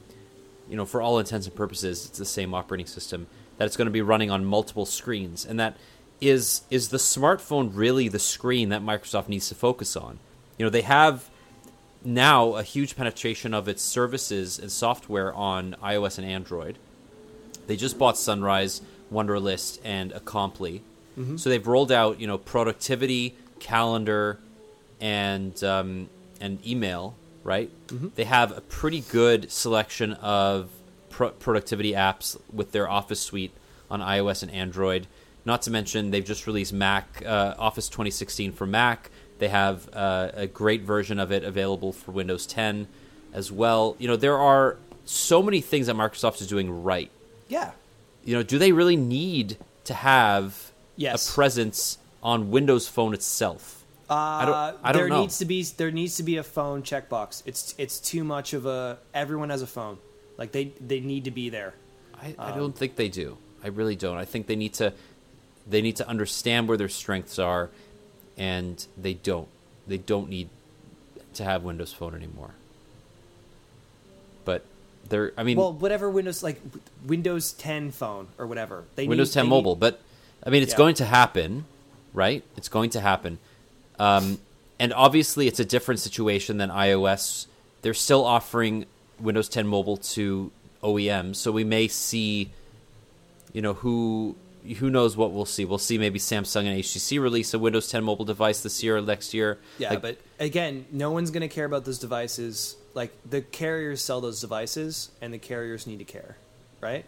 [0.71, 3.27] You know, for all intents and purposes, it's the same operating system
[3.59, 5.77] that it's going to be running on multiple screens, and that
[6.21, 10.19] is is the smartphone really the screen that Microsoft needs to focus on?
[10.57, 11.29] You know, they have
[12.05, 16.79] now a huge penetration of its services and software on iOS and Android.
[17.67, 18.81] They just bought Sunrise,
[19.13, 20.81] Wunderlist, and Acompli.
[21.37, 24.39] So they've rolled out, you know, productivity, calendar,
[25.01, 26.09] and um,
[26.41, 27.15] and email.
[27.45, 27.71] Right?
[28.15, 30.71] They have a pretty good selection of
[31.11, 33.53] pro- productivity apps with their Office suite
[33.91, 35.07] on iOS and Android.
[35.45, 39.11] Not to mention, they've just released Mac uh, Office 2016 for Mac.
[39.43, 42.87] They have uh, a great version of it available for Windows 10
[43.33, 43.97] as well.
[43.99, 47.11] You know, there are so many things that Microsoft is doing right.
[47.49, 47.73] yeah.
[48.25, 49.57] You know, do they really need
[49.87, 51.29] to have Yes.
[51.29, 53.83] a presence on Windows Phone itself?
[54.09, 54.55] I don't.
[54.85, 55.23] I don't there know.
[55.23, 57.43] needs to be there needs to be a phone checkbox.
[57.47, 59.99] It's it's too much of a everyone has a phone.
[60.39, 61.75] Like they they need to be there.
[62.15, 63.39] I, Um, I don't think they do.
[63.65, 64.19] I really don't.
[64.19, 64.93] I think they need to
[65.69, 67.71] they need to understand where their strengths are,
[68.37, 69.49] and they don't.
[69.87, 70.49] They don't need
[71.35, 72.51] to have Windows Phone anymore.
[74.45, 74.65] But
[75.09, 75.33] they're.
[75.37, 76.61] I mean, Well, whatever Windows like
[77.07, 78.85] Windows 10 phone or whatever.
[78.97, 79.75] They Windows need, 10 they mobile.
[79.75, 80.01] Need, But
[80.45, 80.79] I mean, it's Yeah.
[80.79, 81.65] going to happen,
[82.13, 82.43] right?
[82.57, 83.39] It's going to happen.
[83.99, 84.39] Um,
[84.79, 87.47] and obviously, it's a different situation than iOS.
[87.83, 88.87] They're still offering
[89.21, 90.51] Windows 10 mobile to
[90.83, 92.51] OEMs, so we may see,
[93.53, 94.35] you know, who
[94.79, 95.65] who knows what we'll see.
[95.65, 99.03] We'll see maybe Samsung and HTC release a Windows 10 mobile device this year or
[99.03, 99.59] next year.
[99.79, 102.77] yeah, Like, but again, no one's going to care about those devices.
[102.95, 106.37] Like the carriers sell those devices and the carriers need to care,
[106.81, 107.05] right?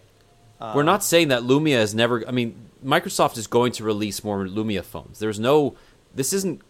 [0.61, 2.27] We're not um, saying that Lumia is never.
[2.27, 5.19] I mean, Microsoft is going to release more Lumia phones.
[5.19, 5.77] There's no.
[6.15, 6.63] This isn't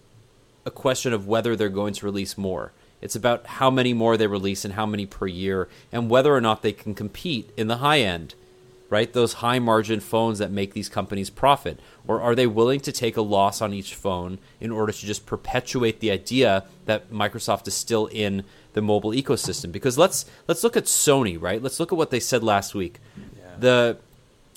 [0.64, 2.72] a question of whether they're going to release more.
[3.00, 6.40] It's about how many more they release and how many per year, and whether or
[6.40, 8.34] not they can compete in the high end,
[8.94, 9.12] right?
[9.12, 11.80] Those high margin phones that make these companies profit.
[12.06, 15.26] Or are they willing to take a loss on each phone in order to just
[15.26, 18.44] perpetuate the idea that Microsoft is still in
[18.74, 19.72] the mobile ecosystem?
[19.72, 21.60] Because let's let's look at Sony, right?
[21.60, 23.00] Let's look at what they said last week.
[23.58, 23.98] The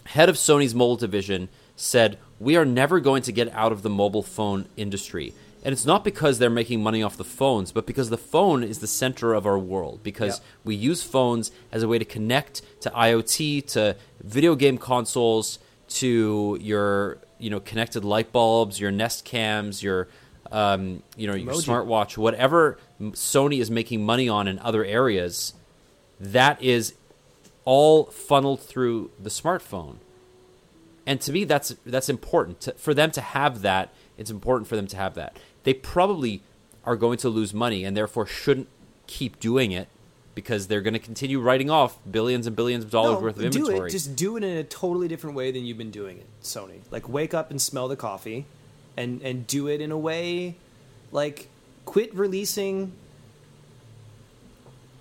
[0.05, 3.89] head of Sony's mobile division said, We are never going to get out of the
[3.89, 5.33] mobile phone industry.
[5.63, 8.79] And it's not because they're making money off the phones, but because the phone is
[8.79, 10.01] the center of our world.
[10.03, 10.45] Because Yep.
[10.63, 15.59] we use phones as a way to connect to IoT, to video game consoles,
[15.89, 20.07] to your you know connected light bulbs, your Nest cams, your
[20.51, 21.65] um, you know your Emoji.
[21.67, 25.53] smartwatch, whatever Sony is making money on in other areas.
[26.19, 26.93] That is
[27.65, 29.97] all funneled through the smartphone
[31.07, 34.75] and to me that's that's important to, for them to have that it's important for
[34.75, 36.41] them to have that they probably
[36.85, 38.67] are going to lose money and therefore shouldn't
[39.07, 39.87] keep doing it
[40.37, 43.51] because they're going to continue writing off billions and billions of dollars No, worth of
[43.51, 43.91] do inventory it.
[43.91, 46.79] Just do it in a totally different way than you've been doing it, Sony.
[46.91, 48.45] Like wake up and smell the coffee,
[48.95, 50.55] and and do it in a way,
[51.11, 51.49] like
[51.85, 52.93] quit releasing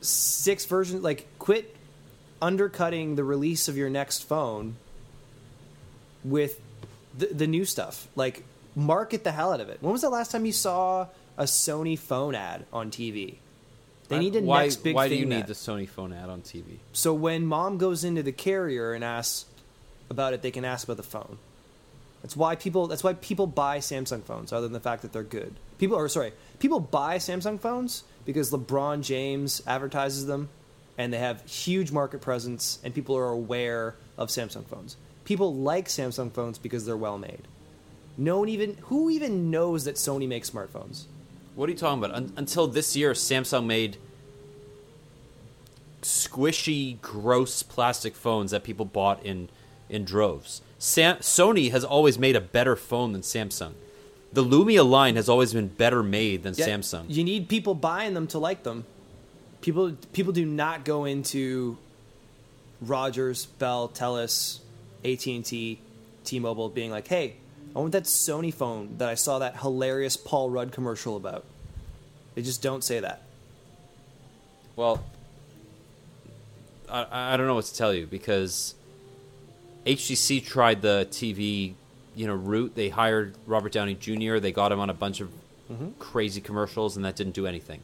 [0.00, 1.02] six versions.
[1.02, 1.76] Like quit
[2.40, 4.76] undercutting the release of your next phone
[6.24, 6.60] with
[7.16, 8.08] the, the new stuff.
[8.16, 8.42] Like
[8.76, 9.78] market the hell out of it.
[9.80, 13.36] When was the last time you saw a Sony phone ad on TV?
[14.08, 16.12] They need a why, next big why thing do you that- need the sony phone
[16.12, 19.46] ad on tv so when mom goes into the carrier and asks
[20.08, 21.38] about it, they can ask about the phone.
[22.22, 22.86] That's why people.
[22.86, 25.54] That's why people buy Samsung phones, other than the fact that they're good.
[25.78, 30.48] People, or sorry, people buy Samsung phones because LeBron James advertises them,
[30.96, 34.96] and they have huge market presence, and people are aware of Samsung phones.
[35.24, 37.42] People like Samsung phones because they're well made.
[38.18, 41.04] No one even who even knows that Sony makes smartphones.
[41.54, 42.14] What are you talking about?
[42.16, 43.96] Un- until this year, Samsung made
[46.02, 49.48] squishy, gross plastic phones that people bought in
[49.88, 50.62] in droves.
[50.78, 53.72] Sam- Sony has always made a better phone than Samsung.
[54.32, 57.04] The Lumia line has always been better made than Yeah, Samsung.
[57.08, 58.84] You need people buying them to like them.
[59.62, 61.78] People people do not go into
[62.80, 64.60] Rogers, Bell, Telus,
[65.04, 65.80] AT and T
[66.24, 67.36] T-Mobile being like, "Hey,
[67.76, 71.44] I want that Sony phone that I saw that hilarious Paul Rudd commercial about."
[72.34, 73.22] They just don't say that.
[74.74, 75.02] Well,
[76.88, 78.74] I, I don't know what to tell you because
[79.86, 81.74] HTC tried the TV,
[82.14, 82.74] you know, route.
[82.74, 84.38] They hired Robert Downey Jr.
[84.38, 85.30] They got him on a bunch of
[85.70, 85.90] mm-hmm.
[85.98, 87.80] crazy commercials, and that didn't do anything.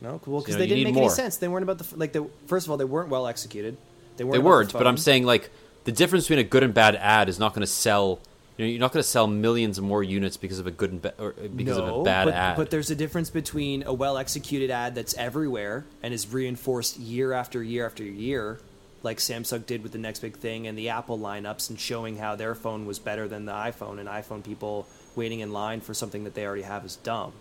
[0.00, 1.04] No, well, because know, they didn't make more.
[1.04, 1.36] any sense.
[1.36, 2.12] They weren't about the like.
[2.12, 3.76] The first of all, they weren't well executed.
[4.16, 4.32] They weren't.
[4.34, 5.50] They weren't, but I'm saying like
[5.84, 8.20] the difference between a good and bad ad is not going to sell.
[8.56, 10.92] You know, you're not going to sell millions of more units because of a good
[10.92, 12.56] and ba- or because of a bad but, ad.
[12.56, 17.32] But there's a difference between a well executed ad that's everywhere and is reinforced year
[17.32, 18.60] after year after year,
[19.02, 22.36] like Samsung did with the next big thing and the Apple lineups and showing how
[22.36, 26.24] their phone was better than the iPhone and iPhone people waiting in line for something
[26.24, 27.32] that they already have is dumb.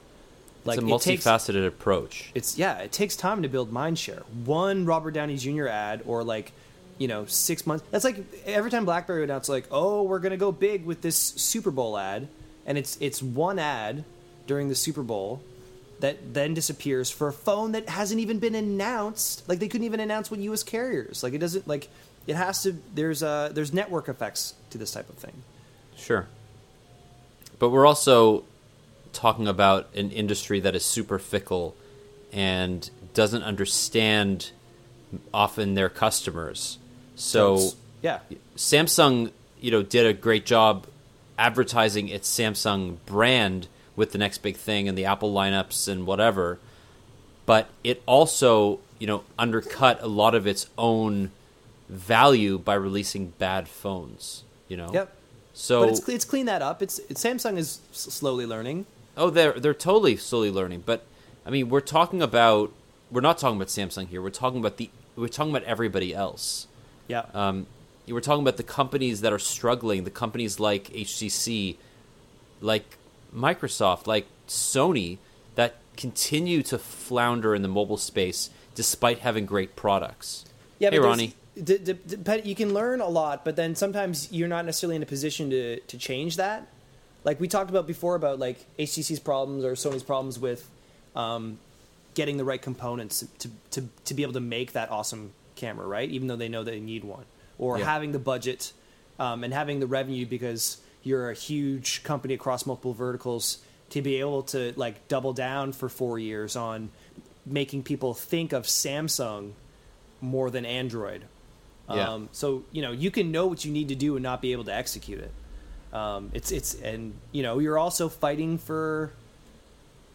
[0.64, 2.32] Like it's a it takes- multifaceted approach.
[2.36, 4.22] it's yeah, it takes time to build mindshare.
[4.46, 5.68] One Robert Downey Jr.
[5.68, 6.54] ad or like,
[7.02, 7.84] you know, six months.
[7.90, 11.18] That's like every time BlackBerry would announce like, oh, we're gonna go big with this
[11.18, 12.28] Super Bowl ad,
[12.64, 14.06] and it's it's one ad
[14.46, 15.42] during the Super Bowl
[16.00, 19.50] that then disappears for a phone that hasn't even been announced.
[19.50, 20.62] Like they couldn't even announce what U.S.
[20.62, 21.24] carriers.
[21.24, 21.90] Like it doesn't like
[22.28, 22.78] it has to.
[22.94, 25.42] There's uh there's network effects to this type of thing.
[25.98, 26.28] Sure.
[27.58, 28.44] But we're also
[29.12, 31.76] talking about an industry that is super fickle
[32.32, 34.52] and doesn't understand
[35.34, 36.78] often their customers.
[37.22, 38.20] So it's- yeah,
[38.58, 40.88] Samsung, you know, did a great job
[41.38, 46.60] advertising its Samsung brand with the next big thing and the Apple lineups and whatever.
[47.46, 51.32] But it also, you know, undercut a lot of its own
[51.90, 54.44] value by releasing bad phones.
[54.68, 54.90] You know.
[54.94, 55.14] yep.
[55.54, 56.82] So But it's it's cleaned that up.
[56.82, 58.86] It's, it's Samsung is slowly learning.
[59.18, 60.84] Oh, they're they're totally slowly learning.
[60.86, 61.04] But
[61.46, 62.72] I mean, we're talking about
[63.12, 64.22] we're not talking about Samsung here.
[64.22, 66.68] We're talking about the we're talking about everybody else.
[67.12, 67.26] Yeah.
[67.34, 67.68] Um,
[68.08, 70.06] we're talking about the companies that are struggling.
[70.06, 71.76] The companies like HTC,
[72.62, 72.98] like
[73.36, 75.18] Microsoft, like Sony,
[75.56, 80.46] that continue to flounder in the mobile space despite having great products.
[80.80, 81.34] Yeah, hey, but Ronnie.
[81.62, 85.04] d- d- d- you can learn a lot, but then sometimes you're not necessarily in
[85.04, 86.68] a position to to change that.
[87.24, 90.68] Like we talked about before about like HTC's problems or Sony's problems with
[91.16, 91.60] um,
[92.14, 96.10] getting the right components to, to to be able to make that awesome camera, right?
[96.10, 97.24] Even though they know they need one,
[97.58, 97.86] or Yeah.
[97.86, 98.74] having the budget
[99.20, 103.60] um, and having the revenue because you're a huge company across multiple verticals
[103.92, 106.90] to be able to like double down for four years on
[107.46, 109.54] making people think of Samsung
[110.22, 111.24] more than Android.
[111.90, 112.10] Yeah.
[112.14, 114.52] Um, so you know you can know what you need to do and not be
[114.54, 115.32] able to execute it.
[115.94, 119.12] Um, it's it's and you know you're also fighting for,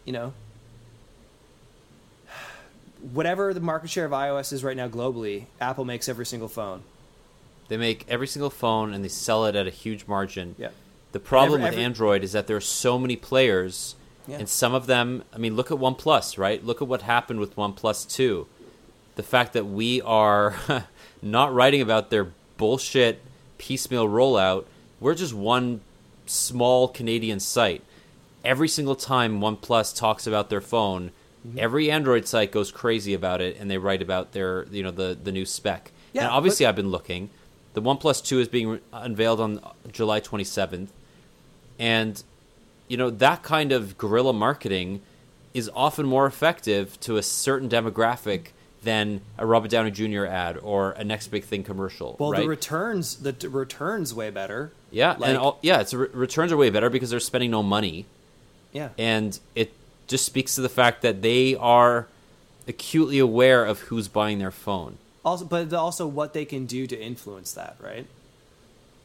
[0.05, 0.33] you know,
[3.13, 5.45] whatever the market share of iOS is right now globally.
[5.61, 6.81] Apple makes every single phone.
[7.67, 10.55] They make every single phone and they sell it at a huge margin.
[10.57, 10.69] Yeah.
[11.11, 13.95] The problem Every- with every- Android is that there are so many players,
[14.27, 14.37] Yeah.
[14.39, 15.23] and some of them.
[15.33, 16.63] I mean, look at OnePlus, right?
[16.63, 18.47] Look at what happened with OnePlus Two.
[19.15, 20.55] The fact that we are
[21.21, 23.21] not writing about their bullshit
[23.57, 24.65] piecemeal rollout.
[24.99, 25.81] We're just one
[26.25, 27.83] small Canadian site.
[28.45, 31.11] Every single time OnePlus talks about their phone,
[31.47, 31.59] Mm-hmm.
[31.59, 35.17] every Android site goes crazy about it, and they write about their, you know, the
[35.21, 35.91] the new spec.
[36.13, 37.29] Yeah, and obviously, but- I've been looking.
[37.73, 39.61] The OnePlus Two is being re- unveiled on
[39.91, 40.87] July 27th,
[41.79, 42.23] and
[42.87, 45.01] you know that kind of guerrilla marketing
[45.53, 48.47] is often more effective to a certain demographic
[48.83, 50.25] than a Robert Downey Jr.
[50.25, 52.15] ad or a next big thing commercial.
[52.19, 52.41] Well, right?
[52.43, 54.71] the returns the t- returns way better.
[54.91, 57.61] yeah, like- and all, yeah, it's re- returns are way better because they're spending no
[57.63, 58.05] money,
[58.71, 59.71] Yeah, and it
[60.07, 62.07] just speaks to the fact that they are
[62.67, 64.97] acutely aware of who's buying their phone.
[65.23, 68.07] also but also what they can do to influence that right?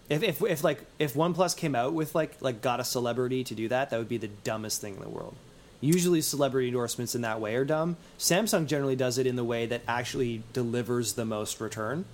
[0.09, 3.55] If, if, if like if OnePlus came out with like like got a celebrity to
[3.55, 5.35] do that that would be the dumbest thing in the world.
[5.81, 7.97] Usually celebrity endorsements in that way are dumb.
[8.19, 12.05] Samsung generally does it in the way that actually delivers the most return.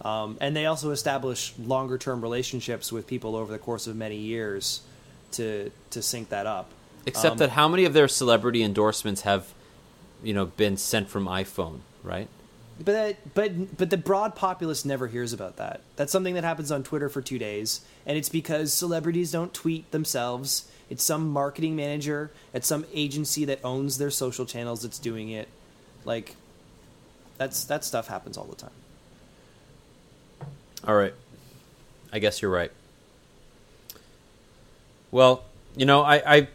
[0.00, 4.16] Um, and they also establish longer term relationships with people over the course of many
[4.16, 4.80] years
[5.32, 6.70] to to sync that up
[7.04, 9.52] Except Um, that how many of their celebrity endorsements have,
[10.22, 12.28] you know, been sent from iPhone, right?
[12.78, 15.80] But that, but but the broad populace never hears about that.
[15.96, 19.90] That's something that happens on Twitter for two days, and it's because celebrities don't tweet
[19.90, 20.68] themselves.
[20.88, 25.48] It's some marketing manager at some agency that owns their social channels that's doing it.
[26.04, 26.36] Like,
[27.38, 28.70] that's that stuff happens all the time.
[30.86, 31.14] All right.
[32.12, 32.72] I guess you're right.
[35.10, 35.44] Well,
[35.76, 36.48] you know, I, I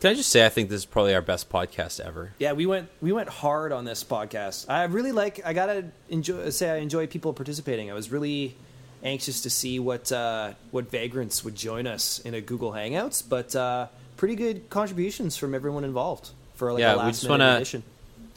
[0.00, 2.32] can I just say I think this is probably our best podcast ever.
[2.38, 4.68] Yeah, we went we went hard on this podcast.
[4.68, 5.40] I really like.
[5.44, 7.90] I gotta enjoy say I enjoy people participating.
[7.90, 8.54] I was really
[9.02, 13.22] anxious to see what uh, what vagrants would join us in a Google Hangouts.
[13.26, 13.86] But uh,
[14.16, 17.82] pretty good contributions from everyone involved for like Yeah, a we just minute wanna- edition.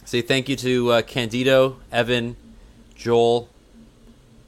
[0.06, 2.36] Say thank you to uh, Candido, Evan,
[2.96, 3.48] Joel,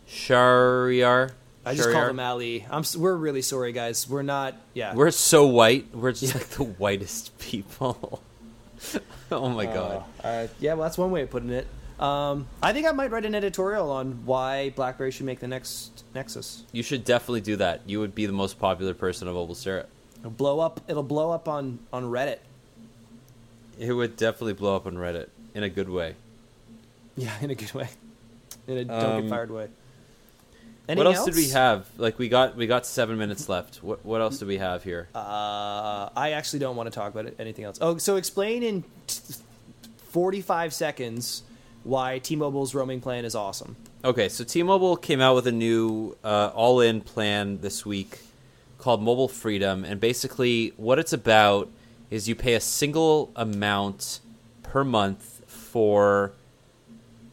[0.10, 1.32] Shariar.
[1.66, 1.94] I just Shariar.
[1.94, 2.66] called him Ali.
[2.70, 2.84] I'm.
[2.98, 4.10] We're really sorry, guys.
[4.10, 4.56] We're not.
[4.74, 4.96] Yeah.
[4.96, 5.94] We're so white.
[5.94, 8.22] We're just like the whitest people.
[9.32, 10.04] oh my god.
[10.24, 11.68] Uh, yeah, well, that's one way of putting it.
[12.00, 16.04] Um, I think I might write an editorial on why BlackBerry should make the next
[16.16, 16.64] Nexus.
[16.72, 17.82] You should definitely do that.
[17.86, 19.86] You would be the most popular person of MobileSyrup.
[20.20, 20.82] It'll blow up.
[20.88, 22.40] It'll blow up on on Reddit.
[23.78, 26.16] It would definitely blow up on Reddit in a good way.
[27.16, 27.90] Yeah, in a good way.
[28.68, 29.68] In a don't Um, get fired way.
[30.86, 31.88] What Anything else, did we have?
[31.98, 33.84] Like we got we got seven minutes left.
[33.84, 35.08] What what else do we have here?
[35.14, 37.78] Uh, I actually don't want to talk about it, anything else.
[37.82, 39.36] Oh, so explain in t-
[40.10, 41.44] 45 seconds
[41.84, 43.76] why T-Mobile's roaming plan is awesome.
[44.03, 48.20] Okay, so T-Mobile came out with a new uh, all-in plan this week
[48.78, 51.70] called Mobile Freedom, and basically what it's about
[52.10, 54.20] is you pay a single amount
[54.64, 56.34] per month for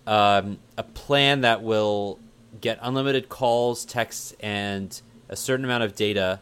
[0.07, 2.19] um, a plan that will
[2.61, 6.41] get unlimited calls, texts, and a certain amount of data.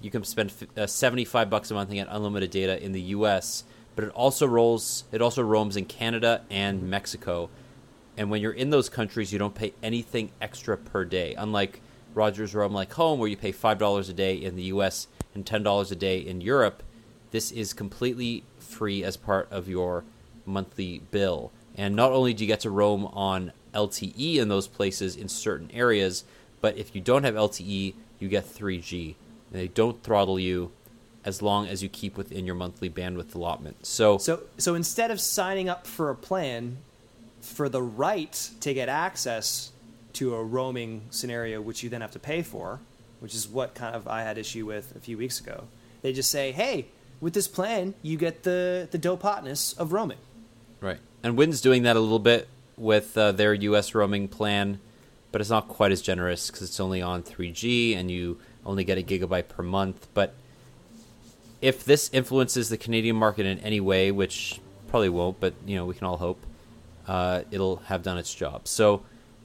[0.00, 3.64] You can spend uh, seventy-five bucks a month and get unlimited data in the U.S.
[3.96, 5.04] But it also rolls.
[5.12, 7.48] It also roams in Canada and Mexico.
[8.16, 11.34] And when you're in those countries, you don't pay anything extra per day.
[11.34, 11.80] Unlike
[12.14, 15.08] Rogers Roam Like Home, where you pay five dollars a day in the U.S.
[15.34, 16.82] and ten dollars a day in Europe,
[17.30, 20.04] this is completely free as part of your
[20.46, 21.50] monthly bill.
[21.76, 25.70] And not only do you get to roam on LTE in those places in certain
[25.72, 26.24] areas,
[26.60, 29.14] but if you don't have LTE, you get 3G.
[29.50, 30.72] And they don't throttle you
[31.24, 33.86] as long as you keep within your monthly bandwidth allotment.
[33.86, 36.78] So, So, so instead of signing up for a plan
[37.40, 39.70] for the right to get access
[40.14, 42.80] to a roaming scenario, which you then have to pay for,
[43.20, 45.64] which is what kind of I had issue with a few weeks ago,
[46.02, 46.86] they just say, "Hey,
[47.20, 50.18] with this plan, you get the the dope hotness of roaming."
[50.80, 50.98] Right.
[51.22, 54.80] And Wind's doing that a little bit with uh, their US roaming plan,
[55.32, 58.98] but it's not quite as generous because it's only on 3G and you only get
[58.98, 60.08] a gigabyte per month.
[60.14, 60.34] But
[61.60, 65.86] if this influences the Canadian market in any way, which probably won't, but you know
[65.86, 66.44] we can all hope,
[67.06, 68.68] uh, it'll have done its job.
[68.68, 69.02] So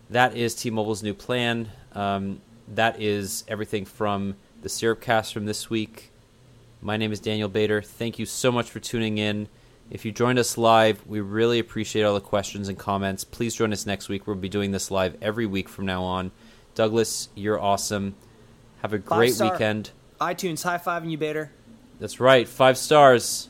[0.09, 1.69] that is T-Mobile's new plan.
[1.93, 6.11] Um, that is everything from the Syrupcast from this week.
[6.81, 7.81] My name is Daniel Bader.
[7.81, 9.47] Thank you so much for tuning in.
[9.89, 13.23] If you joined us live, we really appreciate all the questions and comments.
[13.23, 14.27] Please join us next week.
[14.27, 16.31] We'll be doing this live every week from now on.
[16.75, 18.15] Douglas, you're awesome.
[18.81, 19.51] Have a great Five-star.
[19.53, 19.91] weekend.
[20.21, 21.51] iTunes high fiving you, Bader.
[21.99, 23.49] That's right, five stars.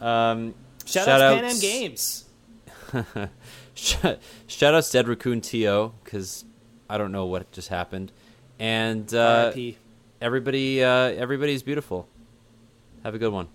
[0.00, 0.54] Um,
[0.84, 2.24] Shout, out to Pan Am Games.
[3.74, 5.92] Shout, shout outs to Ed Raccoon T.O.
[6.02, 6.44] because
[6.88, 8.10] I don't know what just happened.
[8.58, 9.52] And uh,
[10.20, 12.08] everybody, uh, everybody's beautiful.
[13.02, 13.48] Have a good one.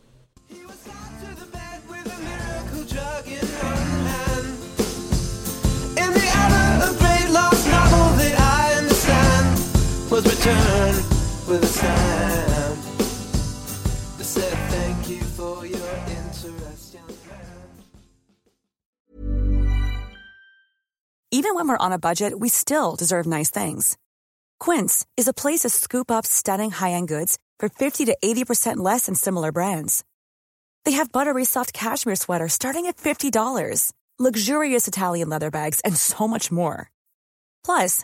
[10.11, 10.97] Was returned
[11.47, 11.67] with a
[14.23, 17.47] said thank you for your interest, young man.
[21.31, 23.97] Even when we're on a budget, we still deserve nice things.
[24.59, 29.05] Quince is a place to scoop up stunning high-end goods for 50 to 80% less
[29.05, 30.03] than similar brands.
[30.83, 36.27] They have buttery soft cashmere sweaters starting at $50, luxurious Italian leather bags, and so
[36.27, 36.91] much more.
[37.63, 38.03] Plus,